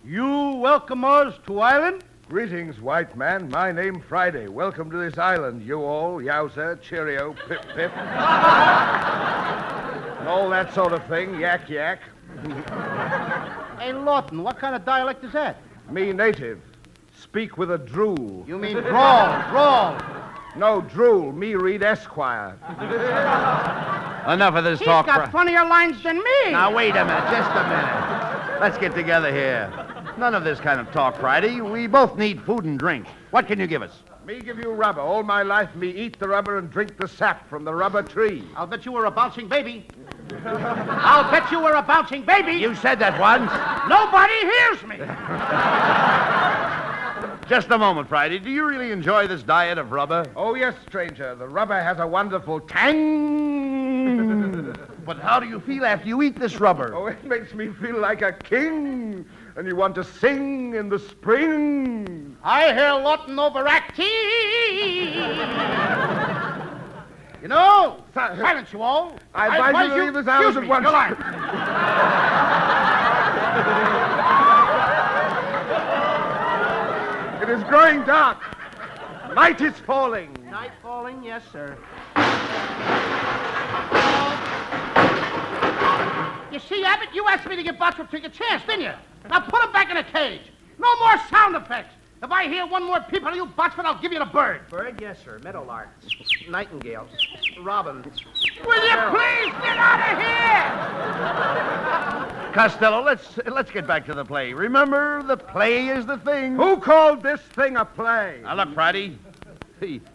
You 0.05 0.57
welcome 0.57 1.05
us 1.05 1.39
to 1.47 1.61
island? 1.61 2.05
Greetings, 2.29 2.81
white 2.81 3.17
man. 3.17 3.49
My 3.51 3.73
name 3.73 4.01
Friday. 4.01 4.47
Welcome 4.49 4.91
to 4.91 4.97
this 4.97 5.19
island. 5.19 5.63
You 5.63 5.83
all, 5.83 6.19
yowza, 6.21 6.81
cheerio, 6.81 7.35
pip 7.49 7.61
pip. 7.75 7.93
and 7.97 8.09
all 10.29 10.49
that 10.51 10.73
sort 10.73 10.93
of 10.95 11.05
thing. 11.07 11.39
Yak 11.39 11.69
yak. 11.69 12.01
Hey, 13.79 13.93
Laughton, 13.93 14.43
what 14.43 14.59
kind 14.59 14.75
of 14.75 14.85
dialect 14.87 15.23
is 15.25 15.33
that? 15.33 15.59
Me 15.91 16.13
native. 16.13 16.61
Speak 17.15 17.59
with 17.59 17.71
a 17.73 17.79
drool. 17.79 18.45
You 18.49 18.57
mean 18.59 18.79
drawl, 18.79 19.43
drawl. 19.51 19.99
No 20.57 20.81
drool. 20.81 21.33
Me 21.33 21.55
read 21.55 21.83
Esquire. 21.83 22.57
Enough 24.29 24.55
of 24.55 24.65
this 24.65 24.79
He's 24.79 24.87
talk. 24.87 25.05
got 25.07 25.25
Fri- 25.25 25.33
funnier 25.33 25.67
lines 25.67 26.03
than 26.03 26.17
me. 26.17 26.51
Now, 26.53 26.75
wait 26.75 26.97
a 26.97 27.05
minute. 27.05 27.31
Just 27.31 27.51
a 27.51 27.65
minute. 27.69 28.61
Let's 28.61 28.79
get 28.79 28.95
together 28.95 29.31
here. 29.33 29.71
None 30.19 30.35
of 30.35 30.45
this 30.45 30.61
kind 30.61 30.79
of 30.79 30.91
talk, 30.93 31.19
Friday. 31.19 31.61
We 31.61 31.87
both 31.87 32.17
need 32.17 32.43
food 32.43 32.65
and 32.65 32.79
drink. 32.79 33.07
What 33.31 33.47
can 33.47 33.59
you 33.59 33.67
give 33.67 33.83
us? 33.83 34.03
Me 34.27 34.41
give 34.41 34.59
you 34.59 34.71
rubber. 34.71 35.01
All 35.01 35.23
my 35.23 35.43
life, 35.43 35.75
me 35.75 35.89
eat 35.91 36.19
the 36.19 36.29
rubber 36.29 36.59
and 36.59 36.71
drink 36.71 36.97
the 36.97 37.09
sap 37.09 37.49
from 37.49 37.65
the 37.65 37.75
rubber 37.75 38.03
tree. 38.03 38.45
I'll 38.55 38.67
bet 38.67 38.85
you 38.87 38.93
were 38.93 39.07
a 39.07 39.11
bouncing 39.11 39.49
baby. 39.49 39.87
I'll 40.45 41.29
bet 41.31 41.51
you 41.51 41.61
were 41.61 41.73
a 41.73 41.83
bouncing 41.83 42.23
baby. 42.23 42.53
You 42.53 42.75
said 42.77 42.99
that 43.01 43.19
once. 43.19 43.51
Nobody 43.89 44.35
hears 44.35 44.83
me. 44.85 44.99
Just 47.49 47.71
a 47.71 47.79
moment, 47.79 48.09
Friday. 48.09 48.39
Do 48.39 48.51
you 48.51 48.65
really 48.65 48.93
enjoy 48.93 49.27
this 49.27 49.43
diet 49.43 49.79
of 49.79 49.91
rubber? 49.91 50.25
Oh, 50.37 50.55
yes, 50.55 50.75
stranger. 50.87 51.35
The 51.35 51.49
rubber 51.49 51.83
has 51.83 51.99
a 51.99 52.07
wonderful 52.07 52.61
tang. 52.61 53.72
But 55.05 55.19
how 55.19 55.41
do 55.41 55.49
you 55.49 55.59
feel 55.59 55.85
after 55.85 56.07
you 56.07 56.23
eat 56.23 56.39
this 56.39 56.61
rubber? 56.61 56.95
Oh, 56.95 57.07
it 57.07 57.25
makes 57.25 57.53
me 57.55 57.69
feel 57.69 57.99
like 57.99 58.23
a 58.23 58.33
king. 58.33 59.27
And 59.57 59.67
you 59.67 59.75
want 59.75 59.95
to 59.97 60.05
sing 60.05 60.75
in 60.75 60.89
the 60.89 60.99
spring. 60.99 62.37
I 62.43 62.73
hear 62.73 62.93
Laughton 62.93 63.39
overacting. 63.39 64.07
you 67.43 67.49
know, 67.49 68.03
silence 68.15 68.73
you 68.73 68.81
all. 68.81 69.19
I 69.35 69.69
advise 69.69 69.89
you 69.89 69.97
to 69.97 70.05
leave 70.05 70.15
this 70.15 70.27
Excuse 70.27 70.57
at 70.57 70.67
once. 70.67 70.85
Your. 70.85 70.93
It 77.43 77.49
is 77.51 77.65
growing 77.65 78.05
dark. 78.05 78.39
Night 79.35 79.61
is 79.61 79.75
falling. 79.81 80.33
Night 80.49 80.73
falling, 80.81 81.25
yes, 81.25 81.43
sir. 81.51 81.77
You 86.53 86.59
see, 86.59 86.85
Abbott, 86.85 87.09
you 87.15 87.27
asked 87.29 87.49
me 87.49 87.57
to 87.57 87.63
give 87.63 87.77
Bottrop 87.77 88.13
a 88.13 88.29
chance, 88.29 88.63
didn't 88.67 88.83
you? 88.83 88.93
Now 89.31 89.41
put 89.41 89.65
him 89.65 89.73
back 89.73 89.91
in 89.91 89.97
a 89.97 90.05
cage. 90.05 90.43
No 90.79 90.99
more 90.99 91.17
sound 91.31 91.57
effects. 91.57 91.95
If 92.23 92.31
I 92.31 92.47
hear 92.47 92.67
one 92.67 92.85
more 92.85 93.01
peep 93.01 93.25
out 93.25 93.31
of 93.31 93.37
you, 93.37 93.47
Botsford, 93.47 93.85
I'll 93.85 94.01
give 94.01 94.13
you 94.13 94.19
the 94.19 94.27
bird. 94.27 94.69
Bird, 94.69 95.01
yes, 95.01 95.19
sir. 95.25 95.41
Meadowlark. 95.43 95.89
Nightingale. 96.49 97.09
Robin. 97.63 97.97
Will 97.97 98.05
you 98.05 98.97
please 99.11 99.53
get 99.61 99.77
out 99.77 100.13
of 100.13 100.19
here? 102.45 102.53
Costello, 102.53 103.03
let's 103.03 103.41
let's 103.47 103.73
get 103.73 103.87
back 103.87 104.07
to 104.07 104.15
the 104.15 104.25
play. 104.25 104.53
Remember, 104.53 105.23
the 105.25 105.37
play 105.37 105.89
is 105.89 106.07
the 106.07 106.19
thing. 106.19 106.55
Who 106.55 106.77
called 106.77 107.23
this 107.23 107.41
thing 107.41 107.77
a 107.77 107.85
play? 107.85 108.41
Now 108.45 108.55
look, 108.55 108.75
Friday. 108.75 109.19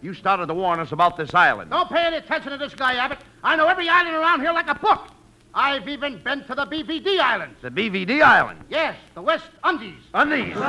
You 0.02 0.14
started 0.14 0.46
to 0.48 0.54
warn 0.54 0.80
us 0.80 0.94
about 0.94 1.18
this 1.18 1.34
island. 1.34 1.72
Don't 1.72 1.90
pay 1.90 2.06
any 2.06 2.16
attention 2.18 2.54
to 2.54 2.58
this 2.58 2.74
guy, 2.74 2.96
Abbott. 2.96 3.20
I 3.44 3.58
know 3.58 3.68
every 3.68 3.90
island 3.90 4.16
around 4.16 4.40
here 4.40 4.54
like 4.54 4.70
a 4.70 4.76
book. 4.76 5.10
I've 5.58 5.88
even 5.90 6.20
been 6.22 6.44
to 6.44 6.54
the 6.54 6.68
BVD 6.68 7.20
Islands. 7.20 7.58
The 7.64 7.72
BVD 7.72 8.22
Island. 8.22 8.60
Yes, 8.70 8.96
the 9.16 9.24
West 9.24 9.48
Undies. 9.64 9.98
Undies. 10.14 10.54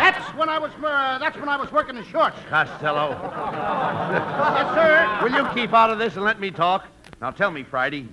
That's 0.00 0.34
when 0.34 0.48
I 0.48 0.58
was 0.58 0.72
uh, 0.84 1.18
that's 1.18 1.36
when 1.36 1.48
I 1.48 1.56
was 1.56 1.70
working 1.70 1.96
in 1.96 2.04
shorts. 2.06 2.36
Costello, 2.48 3.10
Yes, 3.20 4.74
sir. 4.74 5.18
will 5.22 5.30
you 5.32 5.46
keep 5.54 5.72
out 5.74 5.90
of 5.90 5.98
this 5.98 6.16
and 6.16 6.24
let 6.24 6.40
me 6.40 6.50
talk? 6.50 6.86
Now 7.20 7.30
tell 7.30 7.50
me, 7.52 7.62
Friday, 7.62 8.08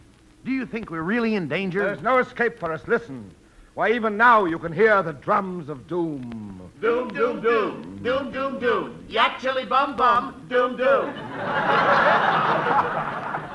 do 0.45 0.51
you 0.51 0.65
think 0.67 0.91
we're 0.91 1.01
really 1.01 1.33
in 1.35 1.47
danger? 1.47 1.83
There's 1.83 2.01
no 2.01 2.19
escape 2.19 2.59
for 2.59 2.71
us. 2.71 2.87
Listen. 2.87 3.31
Why, 3.73 3.91
even 3.93 4.17
now 4.17 4.45
you 4.45 4.59
can 4.59 4.73
hear 4.73 5.01
the 5.01 5.13
drums 5.13 5.69
of 5.69 5.87
doom. 5.87 6.69
Doom, 6.81 7.07
doom, 7.09 7.41
doom. 7.41 7.99
Doom, 8.03 8.31
doom, 8.31 8.59
doom. 8.59 9.05
Yak 9.07 9.39
chili 9.39 9.65
bum 9.65 9.95
bum. 9.95 10.45
Doom, 10.49 10.75
doom. 10.77 11.13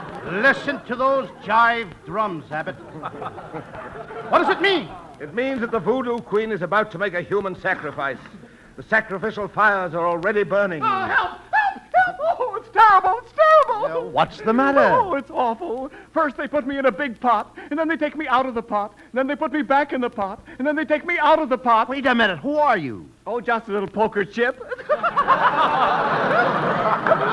Listen 0.31 0.81
to 0.85 0.95
those 0.95 1.29
jive 1.43 1.91
drums, 2.07 2.51
Abbott. 2.51 2.77
what 4.31 4.39
does 4.39 4.49
it 4.49 4.61
mean? 4.61 4.89
It 5.21 5.35
means 5.35 5.61
that 5.61 5.71
the 5.71 5.81
voodoo 5.81 6.19
queen 6.19 6.53
is 6.53 6.63
about 6.63 6.91
to 6.93 6.99
make 6.99 7.15
a 7.15 7.23
human 7.23 7.55
sacrifice. 7.61 8.19
The 8.77 8.83
sacrificial 8.83 9.49
fires 9.49 9.95
are 9.95 10.07
already 10.07 10.45
burning. 10.45 10.83
Oh, 10.83 10.87
help! 10.87 11.31
Help! 11.31 11.83
Help! 11.95 12.17
Oh, 12.21 12.55
it's 12.57 12.71
terrible! 12.73 13.19
It's 13.23 13.33
terrible! 13.33 14.11
What's 14.11 14.41
the 14.41 14.53
matter? 14.53 14.81
Oh, 14.81 15.15
it's 15.15 15.31
awful. 15.31 15.91
First 16.13 16.37
they 16.37 16.47
put 16.49 16.67
me 16.67 16.79
in 16.79 16.87
a 16.87 16.93
big 16.93 17.21
pot, 17.21 17.57
and 17.71 17.79
then 17.79 17.89
they 17.89 17.97
take 17.97 18.17
me 18.17 18.27
out 18.29 18.47
of 18.47 18.55
the 18.55 18.63
pot, 18.63 18.95
and 18.97 19.13
then 19.19 19.27
they 19.27 19.37
put 19.37 19.53
me 19.53 19.63
back 19.63 19.93
in 19.93 20.01
the 20.01 20.11
pot, 20.11 20.41
and 20.59 20.67
then 20.67 20.77
they 20.77 20.85
take 20.85 21.05
me 21.05 21.19
out 21.19 21.39
of 21.39 21.49
the 21.49 21.59
pot. 21.59 21.89
Wait 21.89 22.07
a 22.07 22.15
minute. 22.15 22.39
Who 22.39 22.57
are 22.57 22.79
you? 22.79 23.09
Oh, 23.27 23.41
just 23.41 23.69
a 23.69 23.73
little 23.73 23.89
poker 23.89 24.25
chip. 24.25 24.59
Come 24.89 25.03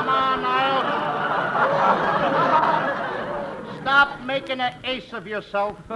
on, 0.10 0.41
Niles. 0.41 0.99
Stop 3.82 4.18
making 4.29 4.61
an 4.61 4.75
ace 4.83 5.11
of 5.11 5.25
yourself. 5.25 5.75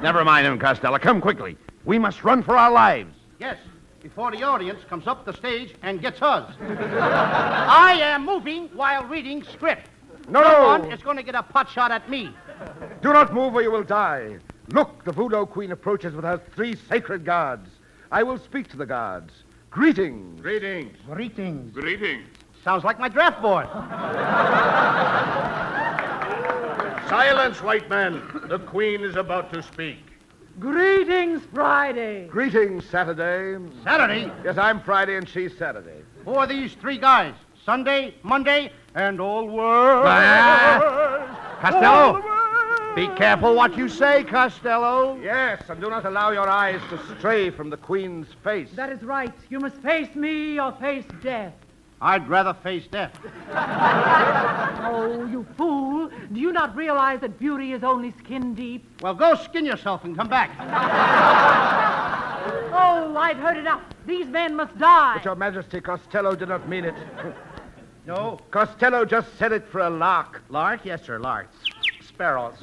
Never 0.00 0.24
mind 0.24 0.46
him, 0.46 0.60
Costello. 0.60 0.96
Come 0.96 1.20
quickly. 1.20 1.56
We 1.84 1.98
must 1.98 2.22
run 2.22 2.44
for 2.44 2.56
our 2.56 2.70
lives. 2.70 3.16
Yes, 3.40 3.56
before 4.00 4.30
the 4.30 4.44
audience 4.44 4.78
comes 4.88 5.08
up 5.08 5.24
the 5.24 5.32
stage 5.32 5.74
and 5.82 6.00
gets 6.00 6.22
us. 6.22 6.54
I 6.60 7.98
am 8.00 8.24
moving 8.24 8.68
while 8.74 9.04
reading 9.06 9.42
script. 9.42 9.88
No, 10.28 10.40
No 10.40 10.52
no. 10.52 10.66
one 10.68 10.92
is 10.92 11.02
going 11.02 11.16
to 11.16 11.24
get 11.24 11.34
a 11.34 11.42
pot 11.42 11.68
shot 11.68 11.90
at 11.90 12.08
me. 12.08 12.32
Do 13.02 13.12
not 13.12 13.34
move 13.34 13.56
or 13.56 13.62
you 13.62 13.72
will 13.72 13.82
die. 13.82 14.38
Look, 14.68 15.02
the 15.02 15.10
voodoo 15.10 15.46
queen 15.46 15.72
approaches 15.72 16.14
with 16.14 16.24
her 16.24 16.40
three 16.54 16.76
sacred 16.88 17.24
guards. 17.24 17.68
I 18.12 18.22
will 18.22 18.38
speak 18.38 18.68
to 18.70 18.76
the 18.76 18.86
guards. 18.86 19.32
Greetings. 19.70 20.40
Greetings. 20.40 20.96
Greetings. 21.10 21.74
Greetings. 21.74 22.28
Sounds 22.62 22.84
like 22.84 23.00
my 23.00 23.08
draft 23.08 23.42
board. 23.42 23.66
Silence, 27.08 27.62
white 27.62 27.88
man. 27.90 28.22
The 28.48 28.58
queen 28.58 29.02
is 29.02 29.16
about 29.16 29.52
to 29.52 29.62
speak. 29.62 29.98
Greetings, 30.58 31.42
Friday. 31.52 32.26
Greetings, 32.28 32.84
Saturday. 32.86 33.62
Saturday, 33.82 34.30
Yes, 34.44 34.58
I'm 34.58 34.80
Friday 34.82 35.16
and 35.16 35.28
she's 35.28 35.56
Saturday. 35.56 36.02
who 36.24 36.34
are 36.34 36.46
these 36.46 36.74
three 36.74 36.98
guys? 36.98 37.34
Sunday, 37.64 38.14
Monday, 38.22 38.72
and 38.94 39.20
all 39.20 39.46
world. 39.48 40.04
Ah. 40.06 41.58
Costello, 41.60 42.94
be 42.94 43.06
careful 43.16 43.54
what 43.54 43.76
you 43.76 43.88
say, 43.88 44.24
Costello. 44.24 45.16
Yes, 45.22 45.62
and 45.68 45.80
do 45.80 45.88
not 45.88 46.04
allow 46.04 46.30
your 46.32 46.48
eyes 46.48 46.80
to 46.90 46.98
stray 47.18 47.50
from 47.50 47.70
the 47.70 47.76
queen's 47.76 48.26
face. 48.44 48.68
That 48.74 48.90
is 48.90 49.02
right. 49.02 49.32
You 49.48 49.60
must 49.60 49.76
face 49.76 50.14
me 50.14 50.58
or 50.60 50.72
face 50.72 51.04
death. 51.22 51.54
I'd 52.02 52.28
rather 52.28 52.52
face 52.52 52.86
death. 52.88 53.16
Oh, 54.84 55.24
you 55.24 55.46
fool. 55.56 56.10
Do 56.32 56.40
you 56.40 56.52
not 56.52 56.76
realize 56.76 57.20
that 57.20 57.38
beauty 57.38 57.72
is 57.72 57.82
only 57.84 58.12
skin 58.18 58.54
deep? 58.54 58.84
Well, 59.00 59.14
go 59.14 59.36
skin 59.36 59.64
yourself 59.64 60.04
and 60.04 60.16
come 60.16 60.28
back. 60.28 60.50
Oh, 62.74 63.16
I've 63.16 63.36
heard 63.36 63.56
enough. 63.56 63.82
These 64.06 64.26
men 64.26 64.56
must 64.56 64.76
die. 64.78 65.14
But 65.14 65.24
your 65.24 65.36
majesty, 65.36 65.80
Costello 65.80 66.34
did 66.34 66.48
not 66.48 66.68
mean 66.68 66.84
it. 66.84 66.94
No. 68.04 68.40
Costello 68.50 69.04
just 69.04 69.28
said 69.38 69.52
it 69.52 69.64
for 69.68 69.80
a 69.82 69.90
lark. 69.90 70.42
Lark, 70.48 70.80
yes, 70.84 71.04
sir. 71.04 71.20
Lark. 71.20 71.48
Sparrows. 72.04 72.54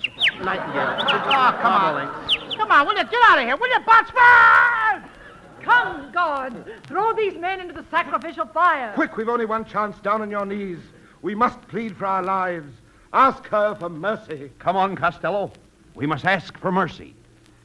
Nightingale. 0.44 0.98
Ah, 1.08 1.58
come 1.62 1.74
on. 1.74 2.58
Come 2.58 2.72
on, 2.72 2.86
will 2.86 2.98
you? 2.98 3.04
Get 3.06 3.22
out 3.24 3.40
of 3.40 3.46
here, 3.46 3.56
will 3.56 3.70
you, 3.70 3.80
Botsford? 3.86 5.10
Come, 5.70 6.12
guards. 6.12 6.56
Throw 6.88 7.14
these 7.14 7.36
men 7.36 7.60
into 7.60 7.74
the 7.74 7.86
sacrificial 7.92 8.48
fire. 8.48 8.92
Quick, 8.96 9.16
we've 9.18 9.30
only 9.30 9.46
one 9.46 9.66
chance. 9.66 10.00
Down 10.00 10.22
on 10.22 10.32
your 10.32 10.46
knees. 10.46 10.80
We 11.22 11.36
must 11.36 11.62
plead 11.68 11.96
for 11.96 12.08
our 12.08 12.24
lives. 12.24 12.74
Ask 13.14 13.46
her 13.48 13.76
for 13.76 13.90
mercy. 13.90 14.52
Come 14.58 14.76
on, 14.76 14.96
Costello. 14.96 15.52
We 15.94 16.08
must 16.08 16.26
ask 16.26 16.58
for 16.58 16.72
mercy. 16.72 17.14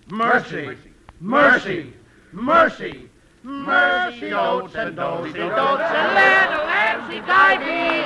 Mercy. 0.08 0.76
Mercy. 1.20 1.92
Mercy. 2.32 3.08
Mercy. 3.42 4.30
Dotes 4.30 4.74
and 4.74 4.96
dotes 4.96 5.26
and 5.26 5.50
dotes 5.50 5.82
and 5.82 6.14
land, 6.14 6.50
Lancy 6.66 7.20
diving. 7.26 8.04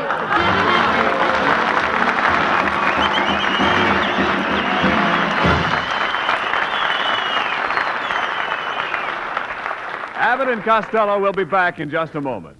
Abbott 10.49 10.65
and 10.65 10.65
Costello 10.65 11.21
will 11.21 11.35
be 11.35 11.45
back 11.45 11.79
in 11.79 11.91
just 11.91 12.15
a 12.15 12.23
moment. 12.23 12.57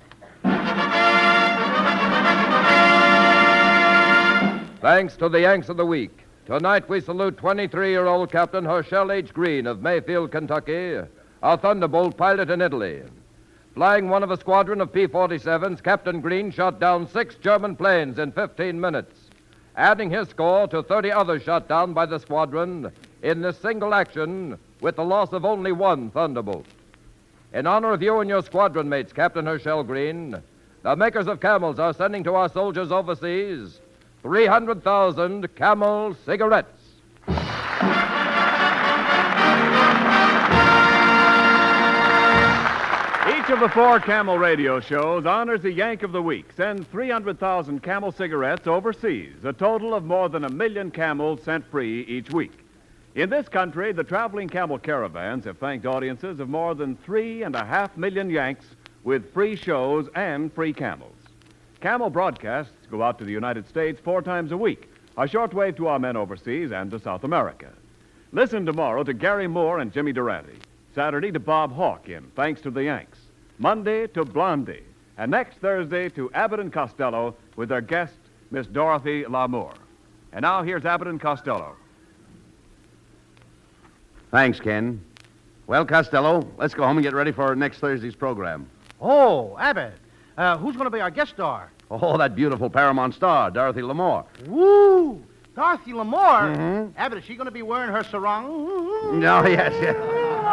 Thanks 4.83 5.17
to 5.17 5.31
the 5.31 5.41
Yanks 5.41 5.71
of 5.71 5.79
the 5.79 5.87
Week. 5.87 6.27
Tonight 6.45 6.87
we 6.91 7.01
salute 7.01 7.39
23 7.39 7.91
year 7.91 8.05
old 8.05 8.31
Captain 8.31 8.67
Herschel 8.67 9.11
H. 9.11 9.33
Green 9.33 9.67
of 9.67 9.81
Mayfield, 9.81 10.33
Kentucky, 10.33 11.01
a 11.43 11.57
Thunderbolt 11.57 12.19
pilot 12.19 12.51
in 12.51 12.61
Italy. 12.61 13.05
Flying 13.73 14.11
one 14.11 14.23
of 14.23 14.31
a 14.31 14.39
squadron 14.39 14.83
of 14.83 14.93
P 14.93 15.07
47s, 15.07 15.83
Captain 15.83 16.21
Green 16.21 16.51
shot 16.51 16.79
down 16.79 17.09
six 17.09 17.37
German 17.37 17.75
planes 17.75 18.19
in 18.19 18.33
15 18.33 18.79
minutes, 18.79 19.31
adding 19.77 20.11
his 20.11 20.29
score 20.29 20.69
to 20.69 20.83
30 20.83 21.11
others 21.11 21.43
shot 21.43 21.69
down 21.69 21.95
by 21.95 22.05
the 22.05 22.19
squadron 22.19 22.93
in 23.23 23.41
this 23.41 23.57
single 23.57 23.95
action 23.95 24.59
with 24.83 24.97
the 24.97 25.05
loss 25.05 25.33
of 25.33 25.47
only 25.47 25.73
one 25.73 26.11
Thunderbolt. 26.11 26.67
In 27.53 27.67
honor 27.67 27.95
of 27.95 28.03
you 28.03 28.21
and 28.21 28.29
your 28.29 28.43
squadron 28.43 28.91
mates, 28.91 29.13
Captain 29.13 29.47
Herschel 29.47 29.83
Green, 29.83 30.37
the 30.83 30.97
makers 30.97 31.27
of 31.27 31.41
camels 31.41 31.79
are 31.79 31.95
sending 31.95 32.23
to 32.25 32.35
our 32.35 32.51
soldiers 32.51 32.93
overseas 32.93 33.81
300,000 34.23 35.55
camel 35.55 36.15
cigarettes. 36.27 36.69
Each 43.29 43.55
of 43.55 43.61
the 43.61 43.71
four 43.73 43.99
Camel 43.99 44.39
radio 44.39 44.79
shows 44.79 45.25
honors 45.25 45.63
the 45.63 45.73
Yank 45.73 46.03
of 46.03 46.13
the 46.13 46.21
Week, 46.21 46.53
sends 46.55 46.87
300,000 46.89 47.83
Camel 47.83 48.13
cigarettes 48.13 48.67
overseas, 48.67 49.43
a 49.45 49.55
total 49.55 49.95
of 49.95 50.05
more 50.05 50.29
than 50.29 50.45
a 50.45 50.51
million 50.51 50.91
camels 50.91 51.43
sent 51.45 51.65
free 51.71 52.03
each 52.03 52.31
week. 52.31 52.68
In 53.15 53.31
this 53.31 53.49
country, 53.49 53.93
the 53.93 54.05
traveling 54.05 54.49
camel 54.49 54.79
caravans 54.79 55.45
have 55.45 55.59
thanked 55.59 55.87
audiences 55.87 56.41
of 56.41 56.49
more 56.49 56.75
than 56.75 56.97
three 56.97 57.43
and 57.43 57.57
a 57.57 57.65
half 57.65 57.97
million 57.97 58.31
Yanks 58.31 58.67
with 59.03 59.33
free 59.33 59.57
shows 59.57 60.09
and 60.15 60.53
free 60.53 60.73
camels. 60.73 61.17
Camel 61.81 62.11
broadcasts 62.11 62.87
go 62.91 63.03
out 63.03 63.19
to 63.19 63.25
the 63.25 63.33
United 63.33 63.67
States 63.67 64.01
four 64.01 64.21
times 64.21 64.53
a 64.53 64.57
week, 64.57 64.91
a 65.17 65.23
shortwave 65.23 65.77
to 65.77 65.89
our 65.89 65.99
men 65.99 66.17
overseas 66.17 66.71
and 66.71 66.91
to 66.91 66.99
South 66.99 67.25
America. 67.25 67.73
Listen 68.33 68.67
tomorrow 68.67 69.03
to 69.03 69.15
Garry 69.15 69.49
Moore 69.49 69.79
and 69.79 69.93
Jimmy 69.93 70.13
Durante. 70.13 70.59
Saturday 70.95 71.33
to 71.33 71.41
Bob 71.41 71.73
Hawk 71.73 72.09
in 72.09 72.25
Thanks 72.37 72.61
to 72.61 72.71
the 72.71 72.85
Yanks. 72.85 73.19
Monday 73.59 74.07
to 74.09 74.25
Blondie. 74.25 74.83
And 75.17 75.31
next 75.31 75.59
Thursday 75.59 76.09
to 76.11 76.31
Abbott 76.33 76.61
and 76.61 76.73
Costello 76.73 77.35
with 77.57 77.71
their 77.71 77.81
guest, 77.81 78.19
Miss 78.51 78.67
Dorothy 78.67 79.25
Lamour. 79.25 79.75
And 80.33 80.43
now 80.43 80.63
here's 80.63 80.85
Abbott 80.85 81.09
and 81.09 81.21
Costello. 81.21 81.75
Thanks, 84.31 84.61
Ken. 84.61 85.01
Well, 85.67 85.85
Costello, 85.85 86.47
let's 86.57 86.75
go 86.75 86.85
home 86.85 86.97
and 86.99 87.05
get 87.05 87.15
ready 87.15 87.33
for 87.33 87.55
next 87.55 87.79
Thursday's 87.79 88.15
program. 88.15 88.69
Oh, 89.01 89.57
Abbott. 89.59 89.95
Uh, 90.37 90.57
who's 90.57 90.75
going 90.77 90.87
to 90.87 90.91
be 90.91 91.01
our 91.01 91.11
guest 91.11 91.33
star? 91.33 91.71
Oh, 91.91 92.17
that 92.19 92.35
beautiful 92.35 92.69
Paramount 92.71 93.15
star, 93.15 93.51
Dorothy 93.51 93.81
Lamour. 93.81 94.25
Woo! 94.47 95.23
Dorothy 95.57 95.93
Lamour. 95.93 96.55
Mhm. 96.57 96.93
Abbott, 96.97 97.19
is 97.19 97.25
she 97.25 97.35
going 97.35 97.47
to 97.47 97.51
be 97.53 97.63
wearing 97.63 97.91
her 97.91 98.05
sarong? 98.05 99.19
No, 99.21 99.45
yes, 99.47 99.73
yes. 99.83 99.97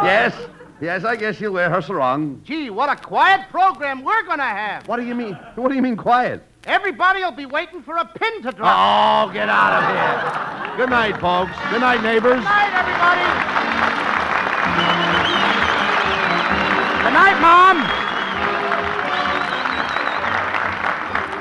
Yes, 0.02 0.48
yes, 0.80 1.04
I 1.04 1.14
guess 1.16 1.36
she'll 1.36 1.52
wear 1.52 1.70
her 1.70 1.80
sarong. 1.82 2.40
Gee, 2.44 2.70
what 2.70 2.88
a 2.88 2.96
quiet 2.96 3.48
program 3.50 4.02
we're 4.02 4.24
going 4.24 4.38
to 4.38 4.44
have. 4.44 4.88
What 4.88 4.96
do 4.96 5.04
you 5.04 5.14
mean? 5.14 5.34
What 5.54 5.68
do 5.68 5.74
you 5.76 5.82
mean 5.82 5.96
quiet? 5.96 6.42
Everybody 6.64 7.22
will 7.22 7.30
be 7.30 7.46
waiting 7.46 7.82
for 7.82 7.96
a 7.96 8.04
pin 8.04 8.42
to 8.42 8.50
drop. 8.52 9.28
Oh, 9.28 9.32
get 9.32 9.48
out 9.48 9.82
of 9.82 10.62
here. 10.64 10.65
Good 10.76 10.90
night, 10.90 11.18
folks. 11.18 11.52
Good 11.70 11.80
night, 11.80 12.02
neighbors. 12.02 12.34
Good 12.34 12.44
night, 12.44 12.74
everybody. 12.74 13.22
Good 17.02 17.14
night, 17.14 17.40
Mom. 17.40 17.78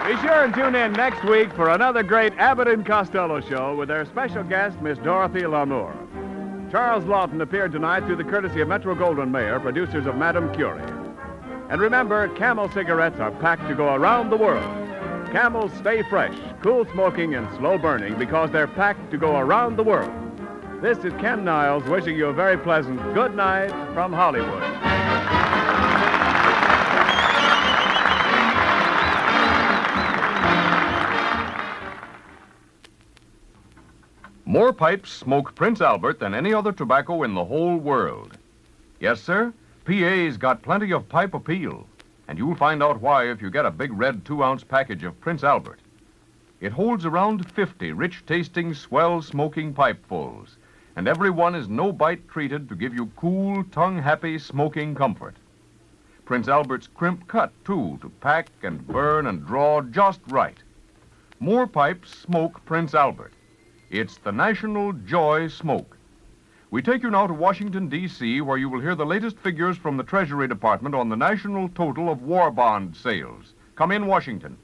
Be 0.07 0.15
sure 0.21 0.45
and 0.45 0.53
tune 0.53 0.75
in 0.75 0.93
next 0.93 1.25
week 1.25 1.51
for 1.51 1.71
another 1.71 2.01
great 2.01 2.31
Abbott 2.37 2.69
and 2.69 2.85
Costello 2.85 3.41
show 3.41 3.75
with 3.75 3.89
their 3.89 4.05
special 4.05 4.43
guest, 4.43 4.81
Miss 4.81 4.97
Dorothy 4.99 5.41
Lamour. 5.41 5.91
Charles 6.71 7.03
Laughton 7.03 7.41
appeared 7.41 7.73
tonight 7.73 8.05
through 8.05 8.15
the 8.15 8.23
courtesy 8.23 8.61
of 8.61 8.69
Metro 8.69 8.95
Goldwyn 8.95 9.31
Mayer, 9.31 9.59
producers 9.59 10.05
of 10.05 10.15
Madame 10.15 10.53
Curie. 10.53 10.81
And 11.69 11.81
remember, 11.81 12.29
Camel 12.35 12.69
cigarettes 12.69 13.19
are 13.19 13.31
packed 13.31 13.67
to 13.67 13.75
go 13.75 13.95
around 13.95 14.29
the 14.29 14.37
world. 14.37 14.84
Camels 15.35 15.73
stay 15.73 16.01
fresh, 16.03 16.33
cool 16.61 16.85
smoking, 16.93 17.35
and 17.35 17.45
slow 17.57 17.77
burning 17.77 18.17
because 18.17 18.49
they're 18.51 18.67
packed 18.67 19.11
to 19.11 19.17
go 19.17 19.35
around 19.35 19.75
the 19.75 19.83
world. 19.83 20.13
This 20.81 20.99
is 20.99 21.11
Ken 21.19 21.43
Niles 21.43 21.83
wishing 21.89 22.15
you 22.15 22.27
a 22.27 22.33
very 22.33 22.57
pleasant 22.57 23.01
good 23.13 23.35
night 23.35 23.69
from 23.93 24.13
Hollywood. 24.13 24.63
More 34.45 34.71
pipes 34.71 35.11
smoke 35.11 35.53
Prince 35.53 35.81
Albert 35.81 36.21
than 36.21 36.33
any 36.33 36.53
other 36.53 36.71
tobacco 36.71 37.23
in 37.23 37.33
the 37.33 37.43
whole 37.43 37.75
world. 37.75 38.37
Yes, 39.01 39.21
sir, 39.21 39.51
PA's 39.83 40.37
got 40.37 40.61
plenty 40.61 40.93
of 40.93 41.09
pipe 41.09 41.33
appeal, 41.33 41.85
and 42.27 42.37
you'll 42.37 42.55
find 42.55 42.81
out 42.81 43.01
why 43.01 43.29
if 43.29 43.41
you 43.41 43.49
get 43.49 43.65
a 43.65 43.71
big 43.71 43.91
red 43.93 44.25
two 44.25 44.43
ounce 44.43 44.63
package 44.63 45.03
of 45.03 45.19
Prince 45.21 45.43
Albert. 45.43 45.79
It 46.59 46.71
holds 46.71 47.05
around 47.05 47.51
50 47.51 47.91
rich 47.91 48.25
tasting, 48.25 48.73
swell 48.73 49.21
smoking 49.21 49.73
pipefuls, 49.73 50.57
and 50.95 51.07
every 51.07 51.29
one 51.29 51.53
is 51.55 51.67
no 51.67 51.91
bite 51.91 52.27
treated 52.27 52.69
to 52.69 52.75
give 52.75 52.93
you 52.93 53.07
cool, 53.15 53.63
tongue 53.65 53.99
happy 53.99 54.39
smoking 54.39 54.95
comfort. 54.95 55.35
Prince 56.23 56.47
Albert's 56.47 56.87
crimp 56.87 57.27
cut, 57.27 57.51
too, 57.63 57.99
to 58.01 58.09
pack 58.09 58.49
and 58.63 58.87
burn 58.87 59.27
and 59.27 59.45
draw 59.45 59.81
just 59.81 60.21
right. 60.27 60.57
More 61.39 61.67
pipes 61.67 62.17
smoke 62.17 62.65
Prince 62.65 62.95
Albert. 62.95 63.33
It's 63.91 64.17
the 64.17 64.31
National 64.31 64.93
Joy 64.93 65.49
Smoke. 65.49 65.97
We 66.75 66.81
take 66.81 67.03
you 67.03 67.09
now 67.09 67.25
to 67.25 67.33
Washington, 67.33 67.87
D.C., 67.87 68.41
where 68.41 68.57
you 68.57 68.67
will 68.67 68.81
hear 68.81 68.95
the 68.95 69.05
latest 69.05 69.39
figures 69.39 69.77
from 69.77 69.95
the 69.95 70.03
Treasury 70.03 70.45
Department 70.45 70.93
on 70.93 71.07
the 71.07 71.15
national 71.15 71.69
total 71.69 72.11
of 72.11 72.21
war 72.21 72.51
bond 72.51 72.97
sales. 72.97 73.53
Come 73.77 73.93
in, 73.93 74.07
Washington. 74.07 74.57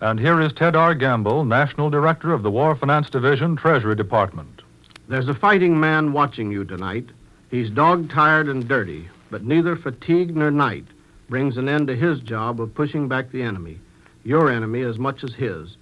And 0.00 0.18
here 0.18 0.40
is 0.40 0.54
Ted 0.54 0.74
R. 0.74 0.94
Gamble, 0.94 1.44
National 1.44 1.90
Director 1.90 2.32
of 2.32 2.42
the 2.42 2.50
War 2.50 2.74
Finance 2.74 3.10
Division, 3.10 3.56
Treasury 3.56 3.94
Department. 3.94 4.62
There's 5.06 5.28
a 5.28 5.34
fighting 5.34 5.78
man 5.78 6.14
watching 6.14 6.50
you 6.50 6.64
tonight. 6.64 7.10
He's 7.50 7.68
dog 7.68 8.08
tired 8.08 8.48
and 8.48 8.66
dirty, 8.66 9.10
but 9.30 9.44
neither 9.44 9.76
fatigue 9.76 10.34
nor 10.34 10.50
night 10.50 10.86
brings 11.28 11.58
an 11.58 11.68
end 11.68 11.88
to 11.88 11.94
his 11.94 12.20
job 12.20 12.58
of 12.58 12.74
pushing 12.74 13.06
back 13.06 13.30
the 13.30 13.42
enemy, 13.42 13.78
your 14.24 14.50
enemy 14.50 14.80
as 14.80 14.98
much 14.98 15.22
as 15.22 15.34
his. 15.34 15.76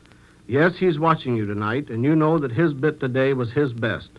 Yes, 0.49 0.75
he's 0.75 0.99
watching 0.99 1.37
you 1.37 1.47
tonight, 1.47 1.89
and 1.89 2.03
you 2.03 2.17
know 2.17 2.37
that 2.37 2.51
his 2.51 2.73
bit 2.73 2.99
today 2.99 3.33
was 3.33 3.53
his 3.53 3.73
best. 3.73 4.11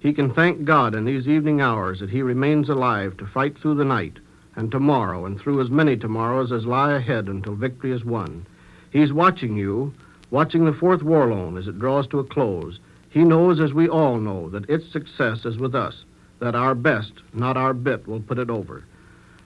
He 0.00 0.14
can 0.14 0.32
thank 0.32 0.64
God 0.64 0.94
in 0.94 1.04
these 1.04 1.28
evening 1.28 1.60
hours 1.60 2.00
that 2.00 2.08
he 2.08 2.22
remains 2.22 2.70
alive 2.70 3.18
to 3.18 3.26
fight 3.26 3.58
through 3.58 3.74
the 3.74 3.84
night, 3.84 4.18
and 4.56 4.70
tomorrow, 4.70 5.26
and 5.26 5.38
through 5.38 5.60
as 5.60 5.70
many 5.70 5.94
tomorrows 5.94 6.50
as 6.50 6.64
lie 6.64 6.92
ahead 6.92 7.28
until 7.28 7.54
victory 7.54 7.92
is 7.92 8.02
won. 8.02 8.46
He's 8.90 9.12
watching 9.12 9.58
you, 9.58 9.92
watching 10.30 10.64
the 10.64 10.72
fourth 10.72 11.02
war 11.02 11.28
loan 11.28 11.58
as 11.58 11.68
it 11.68 11.78
draws 11.78 12.06
to 12.08 12.18
a 12.18 12.24
close. 12.24 12.78
He 13.10 13.24
knows, 13.24 13.60
as 13.60 13.74
we 13.74 13.88
all 13.88 14.16
know, 14.18 14.48
that 14.48 14.70
its 14.70 14.90
success 14.90 15.44
is 15.44 15.58
with 15.58 15.74
us, 15.74 16.04
that 16.38 16.54
our 16.54 16.74
best, 16.74 17.12
not 17.34 17.58
our 17.58 17.74
bit, 17.74 18.08
will 18.08 18.20
put 18.20 18.38
it 18.38 18.48
over. 18.48 18.84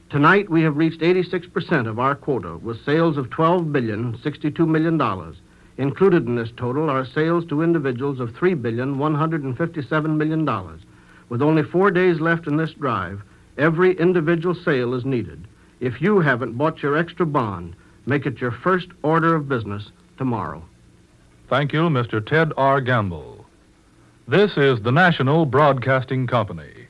Tonight, 0.08 0.48
we 0.48 0.62
have 0.62 0.76
reached 0.76 1.00
86% 1.00 1.88
of 1.88 1.98
our 1.98 2.14
quota 2.14 2.58
with 2.58 2.84
sales 2.84 3.16
of 3.16 3.28
$12 3.30 3.72
billion, 3.72 4.16
$62 4.18 4.68
million. 4.68 5.34
Included 5.76 6.26
in 6.26 6.36
this 6.36 6.50
total 6.56 6.88
are 6.88 7.04
sales 7.04 7.44
to 7.46 7.62
individuals 7.62 8.20
of 8.20 8.30
$3 8.30 8.60
billion, 8.60 8.96
$157 8.96 10.16
million. 10.16 10.80
With 11.28 11.42
only 11.42 11.62
four 11.64 11.90
days 11.90 12.20
left 12.20 12.46
in 12.46 12.56
this 12.56 12.72
drive, 12.74 13.22
every 13.58 13.98
individual 13.98 14.54
sale 14.54 14.94
is 14.94 15.04
needed. 15.04 15.46
If 15.80 16.00
you 16.00 16.20
haven't 16.20 16.56
bought 16.56 16.82
your 16.82 16.96
extra 16.96 17.26
bond, 17.26 17.74
make 18.06 18.24
it 18.24 18.40
your 18.40 18.52
first 18.52 18.88
order 19.02 19.34
of 19.34 19.48
business 19.48 19.90
tomorrow. 20.16 20.62
Thank 21.48 21.72
you, 21.72 21.88
Mr. 21.88 22.24
Ted 22.24 22.52
R. 22.56 22.80
Gamble. 22.80 23.44
This 24.28 24.56
is 24.56 24.80
the 24.80 24.92
National 24.92 25.44
Broadcasting 25.44 26.26
Company. 26.26 26.86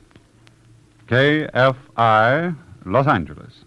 KFI, 1.07 2.55
Los 2.85 3.07
Angeles. 3.07 3.64